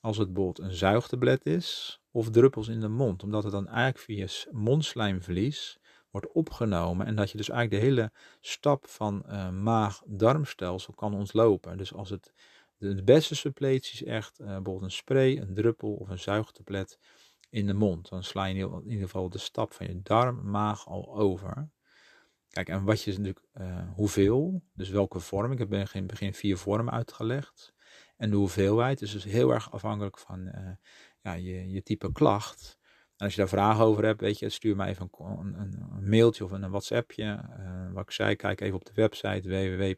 als 0.00 0.18
het 0.18 0.32
bijvoorbeeld 0.32 0.68
een 0.68 0.76
zuigtablet 0.76 1.46
is 1.46 2.00
of 2.10 2.30
druppels 2.30 2.68
in 2.68 2.80
de 2.80 2.88
mond, 2.88 3.22
omdat 3.22 3.42
het 3.42 3.52
dan 3.52 3.68
eigenlijk 3.68 3.98
via 3.98 4.26
mondslijmvlies 4.50 5.78
wordt 6.10 6.32
opgenomen 6.32 7.06
en 7.06 7.14
dat 7.14 7.30
je 7.30 7.36
dus 7.36 7.48
eigenlijk 7.48 7.82
de 7.82 7.88
hele 7.90 8.12
stap 8.40 8.88
van 8.88 9.24
uh, 9.26 9.50
maag-darmstelsel 9.50 10.94
kan 10.94 11.14
ontlopen. 11.14 11.78
Dus 11.78 11.94
als 11.94 12.10
het 12.10 12.32
de, 12.92 13.02
beste 13.02 13.34
suppletie 13.34 13.92
is 13.92 14.04
echt 14.04 14.40
uh, 14.40 14.46
bijvoorbeeld 14.46 14.82
een 14.82 14.90
spray, 14.90 15.36
een 15.36 15.54
druppel 15.54 15.94
of 15.94 16.08
een 16.08 16.18
zuigtablet 16.18 16.98
in 17.50 17.66
de 17.66 17.74
mond. 17.74 18.08
Dan 18.08 18.24
sla 18.24 18.44
je 18.44 18.54
in 18.54 18.82
ieder 18.84 19.04
geval 19.04 19.28
de 19.28 19.38
stap 19.38 19.72
van 19.72 19.86
je 19.86 20.02
darm, 20.02 20.50
maag 20.50 20.86
al 20.86 21.14
over. 21.14 21.68
Kijk, 22.48 22.68
en 22.68 22.84
wat 22.84 23.02
je 23.02 23.10
natuurlijk, 23.10 23.46
uh, 23.54 23.92
hoeveel, 23.94 24.62
dus 24.72 24.88
welke 24.88 25.20
vorm. 25.20 25.52
Ik 25.52 25.58
heb 25.58 25.72
in 25.72 25.86
het 25.92 26.06
begin 26.06 26.34
vier 26.34 26.56
vormen 26.56 26.92
uitgelegd. 26.92 27.74
En 28.16 28.30
de 28.30 28.36
hoeveelheid 28.36 29.02
is 29.02 29.12
dus 29.12 29.24
heel 29.24 29.50
erg 29.50 29.72
afhankelijk 29.72 30.18
van 30.18 30.40
uh, 30.40 30.70
ja, 31.20 31.32
je, 31.32 31.70
je 31.70 31.82
type 31.82 32.12
klacht. 32.12 32.78
En 33.16 33.24
als 33.24 33.34
je 33.34 33.40
daar 33.40 33.48
vragen 33.48 33.84
over 33.84 34.04
hebt, 34.04 34.20
weet 34.20 34.38
je, 34.38 34.48
stuur 34.48 34.76
mij 34.76 34.88
even 34.88 35.08
een, 35.18 35.60
een, 35.60 36.08
mailtje 36.08 36.44
of 36.44 36.50
een 36.50 36.70
WhatsAppje. 36.70 37.24
Uh, 37.58 37.92
wat 37.92 38.02
ik 38.02 38.10
zei, 38.10 38.36
kijk 38.36 38.60
even 38.60 38.76
op 38.76 38.84
de 38.84 38.92
website 38.94 39.48
www 39.48 39.94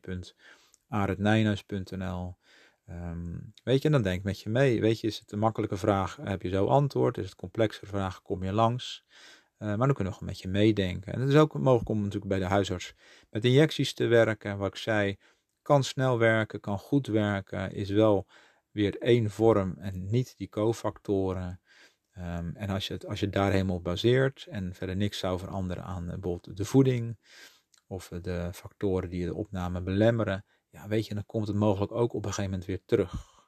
Ehm, 2.87 3.39
weet 3.65 3.83
je, 3.83 3.87
en 3.87 3.93
dan 3.93 4.03
denk 4.03 4.23
met 4.23 4.41
je 4.41 4.49
mee. 4.49 4.81
Weet 4.81 5.01
je, 5.01 5.07
is 5.07 5.19
het 5.19 5.33
een 5.33 5.39
makkelijke 5.39 5.77
vraag, 5.77 6.19
heb 6.23 6.43
je 6.43 6.49
zo 6.49 6.67
antwoord. 6.67 7.19
Is 7.19 7.25
het 7.25 7.35
complexere 7.35 7.87
vraag, 7.87 8.23
kom 8.23 8.45
je 8.45 8.53
langs. 8.53 9.05
Uh, 9.59 9.69
maar 9.69 9.87
dan 9.87 9.95
kunnen 9.95 10.13
we 10.13 10.19
gewoon 10.19 10.29
met 10.29 10.41
je 10.41 10.49
meedenken. 10.49 11.13
En 11.13 11.21
het 11.21 11.29
is 11.29 11.37
ook 11.37 11.59
mogelijk 11.59 11.89
om 11.89 11.99
natuurlijk 11.99 12.29
bij 12.29 12.39
de 12.39 12.45
huisarts 12.45 12.95
met 13.31 13.45
injecties 13.45 13.95
te 13.95 14.07
werken. 14.07 14.59
Wat 14.59 14.69
ik 14.69 14.77
zei, 14.77 15.17
kan 15.63 15.85
snel 15.85 16.19
werken, 16.19 16.61
kan 16.61 16.79
goed 16.79 17.07
werken, 17.07 17.73
is 17.73 17.91
wel 17.91 18.27
weer 18.71 18.99
één 18.99 19.31
vorm 19.31 19.75
en 19.79 20.07
niet 20.11 20.37
die 20.37 20.49
cofactoren. 20.49 21.61
Um, 22.19 22.57
en 22.57 22.69
als 22.69 22.87
je, 22.87 22.93
het, 22.93 23.07
als 23.07 23.21
je 23.21 23.29
daar 23.29 23.53
helemaal 23.53 23.81
baseert 23.81 24.47
en 24.51 24.75
verder 24.75 24.97
niks 24.97 25.19
zou 25.19 25.39
veranderen 25.39 25.85
aan 25.85 26.05
uh, 26.05 26.11
bijvoorbeeld 26.11 26.57
de 26.57 26.65
voeding 26.65 27.19
of 27.87 28.09
de 28.09 28.51
factoren 28.53 29.11
die 29.11 29.25
de 29.25 29.35
opname 29.35 29.83
belemmeren, 29.83 30.45
ja, 30.77 30.89
weet 30.89 31.07
je, 31.07 31.15
dan 31.15 31.27
komt 31.27 31.47
het 31.47 31.57
mogelijk 31.57 31.93
ook 31.93 32.13
op 32.13 32.25
een 32.25 32.33
gegeven 32.33 32.51
moment 32.51 32.65
weer 32.65 32.85
terug. 32.85 33.45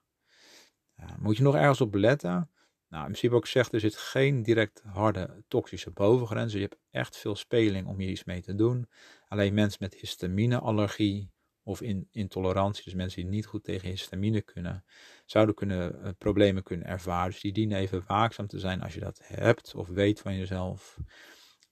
moet 1.18 1.36
je 1.36 1.42
nog 1.42 1.54
ergens 1.54 1.80
op 1.80 1.94
letten? 1.94 2.50
Nou, 2.88 3.04
in 3.04 3.10
principe 3.10 3.34
ook 3.34 3.44
gezegd, 3.44 3.72
er 3.72 3.80
zit 3.80 3.96
geen 3.96 4.42
direct 4.42 4.82
harde 4.84 5.44
toxische 5.48 5.90
bovengrens. 5.90 6.52
Je 6.52 6.60
hebt 6.60 6.78
echt 6.90 7.16
veel 7.16 7.36
speling 7.36 7.86
om 7.86 7.98
hier 7.98 8.10
iets 8.10 8.24
mee 8.24 8.42
te 8.42 8.54
doen. 8.54 8.88
Alleen 9.28 9.54
mensen 9.54 9.78
met 9.82 9.94
histamineallergie 9.94 11.30
of 11.62 11.80
in, 11.80 12.08
intolerantie, 12.10 12.84
dus 12.84 12.94
mensen 12.94 13.22
die 13.22 13.30
niet 13.30 13.46
goed 13.46 13.64
tegen 13.64 13.88
histamine 13.88 14.42
kunnen, 14.42 14.84
zouden 15.24 15.54
kunnen, 15.54 15.98
uh, 16.02 16.08
problemen 16.18 16.62
kunnen 16.62 16.86
ervaren. 16.86 17.30
Dus 17.30 17.40
die 17.40 17.52
dienen 17.52 17.78
even 17.78 18.04
waakzaam 18.06 18.46
te 18.46 18.58
zijn 18.58 18.82
als 18.82 18.94
je 18.94 19.00
dat 19.00 19.20
hebt 19.22 19.74
of 19.74 19.88
weet 19.88 20.20
van 20.20 20.36
jezelf. 20.36 20.98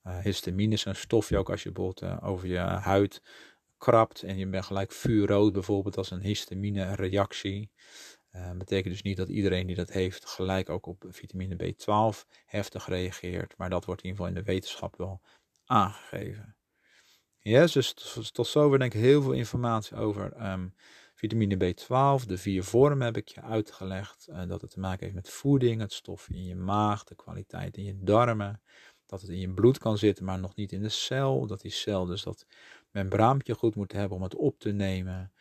Uh, 0.04 0.18
histamine 0.18 0.74
is 0.74 0.84
een 0.84 0.96
stofje 0.96 1.38
ook 1.38 1.50
als 1.50 1.62
je 1.62 1.72
bijvoorbeeld 1.72 2.12
uh, 2.12 2.28
over 2.28 2.48
je 2.48 2.58
huid 2.58 3.22
krabt 3.78 4.22
en 4.22 4.38
je 4.38 4.46
bent 4.46 4.64
gelijk 4.64 4.92
vuurrood 4.92 5.52
bijvoorbeeld 5.52 5.96
als 5.96 6.10
een 6.10 6.20
histamine 6.20 6.94
reactie. 6.94 7.70
Uh, 8.32 8.50
betekent 8.52 8.92
dus 8.92 9.02
niet 9.02 9.16
dat 9.16 9.28
iedereen 9.28 9.66
die 9.66 9.76
dat 9.76 9.90
heeft 9.90 10.26
gelijk 10.26 10.68
ook 10.68 10.86
op 10.86 11.04
vitamine 11.08 11.56
B12 11.56 12.28
heftig 12.44 12.86
reageert, 12.86 13.54
maar 13.56 13.70
dat 13.70 13.84
wordt 13.84 14.02
in 14.02 14.08
ieder 14.08 14.24
geval 14.24 14.38
in 14.38 14.44
de 14.44 14.52
wetenschap 14.52 14.96
wel 14.96 15.20
aangegeven. 15.64 16.56
Yes, 17.38 17.72
dus 17.72 17.92
tot, 18.32 18.46
zover 18.46 18.78
denk 18.78 18.94
ik 18.94 19.00
heel 19.00 19.22
veel 19.22 19.32
informatie 19.32 19.96
over 19.96 20.50
um, 20.50 20.74
vitamine 21.14 21.54
B12. 21.56 22.26
De 22.26 22.38
vier 22.38 22.64
vormen 22.64 23.04
heb 23.04 23.16
ik 23.16 23.28
je 23.28 23.42
uitgelegd. 23.42 24.26
Uh, 24.30 24.46
dat 24.48 24.60
het 24.60 24.70
te 24.70 24.80
maken 24.80 25.02
heeft 25.02 25.14
met 25.14 25.30
voeding, 25.30 25.80
het 25.80 25.92
stof 25.92 26.28
in 26.28 26.44
je 26.44 26.54
maag, 26.54 27.04
de 27.04 27.14
kwaliteit 27.14 27.76
in 27.76 27.84
je 27.84 27.98
darmen. 28.02 28.62
Dat 29.06 29.20
het 29.20 29.30
in 29.30 29.40
je 29.40 29.54
bloed 29.54 29.78
kan 29.78 29.98
zitten, 29.98 30.24
maar 30.24 30.38
nog 30.38 30.54
niet 30.54 30.72
in 30.72 30.82
de 30.82 30.88
cel. 30.88 31.46
Dat 31.46 31.60
die 31.60 31.70
cel 31.70 32.04
dus 32.04 32.22
dat 32.22 32.46
membraampje 32.96 33.54
goed 33.54 33.74
moet 33.74 33.92
hebben 33.92 34.16
om 34.16 34.22
het 34.22 34.34
op 34.34 34.58
te 34.58 34.70
nemen. 34.70 35.32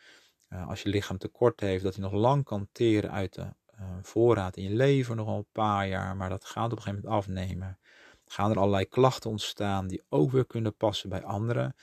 Uh, 0.48 0.68
als 0.68 0.82
je 0.82 0.88
lichaam 0.88 1.18
tekort 1.18 1.60
heeft, 1.60 1.82
dat 1.82 1.94
hij 1.94 2.04
nog 2.04 2.12
lang 2.12 2.44
kan 2.44 2.68
teren 2.72 3.10
uit 3.10 3.34
de 3.34 3.42
uh, 3.42 3.96
voorraad 4.02 4.56
in 4.56 4.62
je 4.62 4.70
leven, 4.70 5.16
nog 5.16 5.28
een 5.28 5.46
paar 5.52 5.88
jaar, 5.88 6.16
maar 6.16 6.28
dat 6.28 6.44
gaat 6.44 6.72
op 6.72 6.76
een 6.76 6.82
gegeven 6.82 7.02
moment 7.04 7.24
afnemen. 7.24 7.78
Gaan 8.24 8.50
er 8.50 8.58
allerlei 8.58 8.84
klachten 8.88 9.30
ontstaan 9.30 9.86
die 9.86 10.02
ook 10.08 10.30
weer 10.30 10.46
kunnen 10.46 10.76
passen 10.76 11.08
bij 11.08 11.24
andere 11.24 11.74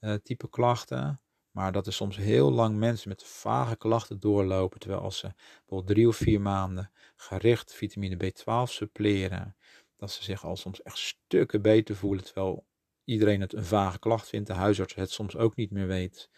uh, 0.00 0.14
type 0.14 0.48
klachten. 0.48 1.20
Maar 1.50 1.72
dat 1.72 1.86
er 1.86 1.92
soms 1.92 2.16
heel 2.16 2.52
lang 2.52 2.76
mensen 2.76 3.08
met 3.08 3.24
vage 3.24 3.76
klachten 3.76 4.20
doorlopen, 4.20 4.80
terwijl 4.80 5.02
als 5.02 5.18
ze 5.18 5.32
bijvoorbeeld 5.58 5.86
drie 5.86 6.08
of 6.08 6.16
vier 6.16 6.40
maanden 6.40 6.90
gericht 7.16 7.72
vitamine 7.72 8.16
B12 8.16 8.70
suppleren, 8.70 9.56
dat 9.96 10.10
ze 10.10 10.24
zich 10.24 10.44
al 10.44 10.56
soms 10.56 10.82
echt 10.82 10.98
stukken 10.98 11.62
beter 11.62 11.96
voelen, 11.96 12.24
terwijl 12.24 12.64
iedereen 13.08 13.40
het 13.40 13.52
een 13.52 13.64
vage 13.64 13.98
klacht 13.98 14.28
vindt, 14.28 14.46
de 14.46 14.52
huisarts 14.54 14.94
het 14.94 15.10
soms 15.10 15.36
ook 15.36 15.56
niet 15.56 15.70
meer 15.70 15.86
weet. 15.86 16.30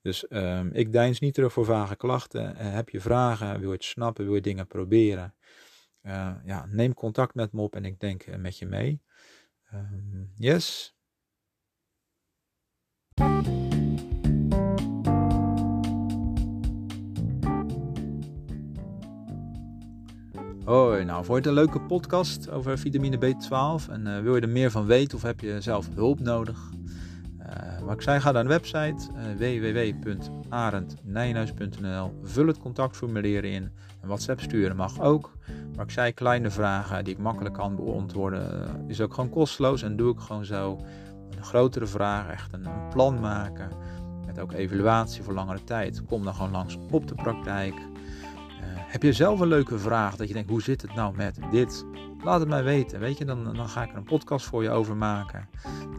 Dus 0.00 0.26
um, 0.30 0.70
ik 0.72 0.92
deins 0.92 1.20
niet 1.20 1.34
terug 1.34 1.52
voor 1.52 1.64
vage 1.64 1.96
klachten. 1.96 2.54
Uh, 2.54 2.74
heb 2.74 2.88
je 2.88 3.00
vragen, 3.00 3.60
wil 3.60 3.68
je 3.68 3.74
het 3.74 3.84
snappen, 3.84 4.24
wil 4.24 4.34
je 4.34 4.40
dingen 4.40 4.66
proberen? 4.66 5.34
Uh, 6.02 6.34
ja, 6.44 6.66
neem 6.66 6.94
contact 6.94 7.34
met 7.34 7.52
me 7.52 7.60
op 7.60 7.76
en 7.76 7.84
ik 7.84 8.00
denk 8.00 8.26
uh, 8.26 8.36
met 8.36 8.58
je 8.58 8.66
mee. 8.66 9.02
Um, 9.72 10.32
yes. 10.36 10.96
Hoi, 20.64 21.04
nou, 21.04 21.24
je 21.26 21.32
het 21.32 21.46
een 21.46 21.52
leuke 21.52 21.80
podcast 21.80 22.50
over 22.50 22.78
vitamine 22.78 23.16
B12? 23.16 23.90
En 23.90 24.06
uh, 24.06 24.20
wil 24.20 24.34
je 24.34 24.40
er 24.40 24.48
meer 24.48 24.70
van 24.70 24.86
weten 24.86 25.16
of 25.16 25.22
heb 25.22 25.40
je 25.40 25.60
zelf 25.60 25.88
hulp 25.94 26.20
nodig? 26.20 26.70
Uh, 27.84 27.92
ik 27.92 28.02
zei, 28.02 28.20
ga 28.20 28.30
naar 28.30 28.42
de 28.42 28.48
website 28.48 29.08
uh, 29.14 29.20
www.arendnijnhuis.nl. 29.36 32.18
Vul 32.22 32.46
het 32.46 32.58
contactformulier 32.58 33.44
in. 33.44 33.62
Een 34.02 34.08
WhatsApp 34.08 34.40
sturen 34.40 34.76
mag 34.76 35.00
ook. 35.00 35.32
Maar 35.76 35.84
ik 35.84 35.90
zei, 35.90 36.12
kleine 36.12 36.50
vragen 36.50 37.04
die 37.04 37.12
ik 37.12 37.18
makkelijk 37.20 37.54
kan 37.54 37.76
beantwoorden, 37.76 38.68
is 38.86 39.00
ook 39.00 39.14
gewoon 39.14 39.30
kosteloos 39.30 39.82
en 39.82 39.96
doe 39.96 40.12
ik 40.12 40.18
gewoon 40.18 40.44
zo. 40.44 40.78
Een 41.36 41.44
grotere 41.44 41.86
vraag, 41.86 42.30
echt 42.30 42.52
een 42.52 42.66
plan 42.90 43.20
maken. 43.20 43.68
Met 44.26 44.38
ook 44.38 44.52
evaluatie 44.52 45.22
voor 45.22 45.34
langere 45.34 45.64
tijd. 45.64 46.04
Kom 46.04 46.24
dan 46.24 46.34
gewoon 46.34 46.50
langs 46.50 46.78
op 46.90 47.08
de 47.08 47.14
praktijk. 47.14 47.74
Heb 48.92 49.02
je 49.02 49.12
zelf 49.12 49.40
een 49.40 49.48
leuke 49.48 49.78
vraag 49.78 50.16
dat 50.16 50.28
je 50.28 50.34
denkt, 50.34 50.50
hoe 50.50 50.62
zit 50.62 50.82
het 50.82 50.94
nou 50.94 51.16
met 51.16 51.38
dit? 51.50 51.84
Laat 52.24 52.40
het 52.40 52.48
mij 52.48 52.64
weten, 52.64 53.00
weet 53.00 53.18
je, 53.18 53.24
dan, 53.24 53.44
dan 53.44 53.68
ga 53.68 53.82
ik 53.82 53.90
er 53.90 53.96
een 53.96 54.04
podcast 54.04 54.46
voor 54.46 54.62
je 54.62 54.70
over 54.70 54.96
maken. 54.96 55.48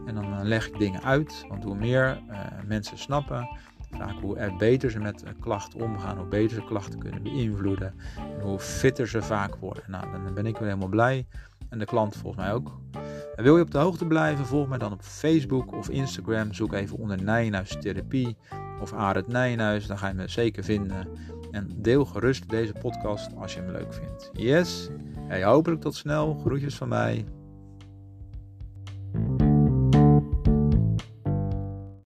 En 0.06 0.14
dan 0.14 0.44
leg 0.46 0.68
ik 0.68 0.78
dingen 0.78 1.02
uit, 1.02 1.44
want 1.48 1.64
hoe 1.64 1.74
meer 1.74 2.22
uh, 2.30 2.36
mensen 2.66 2.98
snappen, 2.98 3.48
vaak 3.90 4.20
hoe 4.20 4.36
er 4.36 4.56
beter 4.56 4.90
ze 4.90 4.98
met 4.98 5.24
klachten 5.40 5.80
omgaan, 5.80 6.18
hoe 6.18 6.26
beter 6.26 6.56
ze 6.56 6.64
klachten 6.64 6.98
kunnen 6.98 7.22
beïnvloeden 7.22 7.94
en 8.16 8.40
hoe 8.40 8.58
fitter 8.58 9.08
ze 9.08 9.22
vaak 9.22 9.56
worden. 9.56 9.84
Nou, 9.86 10.10
dan 10.12 10.34
ben 10.34 10.46
ik 10.46 10.56
weer 10.56 10.68
helemaal 10.68 10.88
blij 10.88 11.26
en 11.68 11.78
de 11.78 11.84
klant 11.84 12.16
volgens 12.16 12.44
mij 12.44 12.52
ook. 12.52 12.78
En 13.36 13.44
wil 13.44 13.56
je 13.56 13.62
op 13.62 13.70
de 13.70 13.78
hoogte 13.78 14.06
blijven, 14.06 14.46
volg 14.46 14.68
mij 14.68 14.78
dan 14.78 14.92
op 14.92 15.02
Facebook 15.02 15.72
of 15.72 15.88
Instagram. 15.88 16.52
Zoek 16.52 16.72
even 16.72 16.98
onder 16.98 17.22
Nijnhuis 17.22 17.76
Therapie 17.80 18.36
of 18.80 18.92
Arend 18.92 19.28
Nijnhuis, 19.28 19.86
dan 19.86 19.98
ga 19.98 20.08
je 20.08 20.14
me 20.14 20.28
zeker 20.28 20.64
vinden. 20.64 21.08
En 21.54 21.70
deel 21.76 22.04
gerust 22.04 22.48
deze 22.48 22.72
podcast 22.72 23.36
als 23.36 23.54
je 23.54 23.60
hem 23.60 23.70
leuk 23.70 23.94
vindt. 23.94 24.30
Yes, 24.32 24.88
En 25.28 25.42
hopelijk 25.42 25.80
tot 25.80 25.94
snel. 25.94 26.34
Groetjes 26.44 26.76
van 26.76 26.88
mij. 26.88 27.24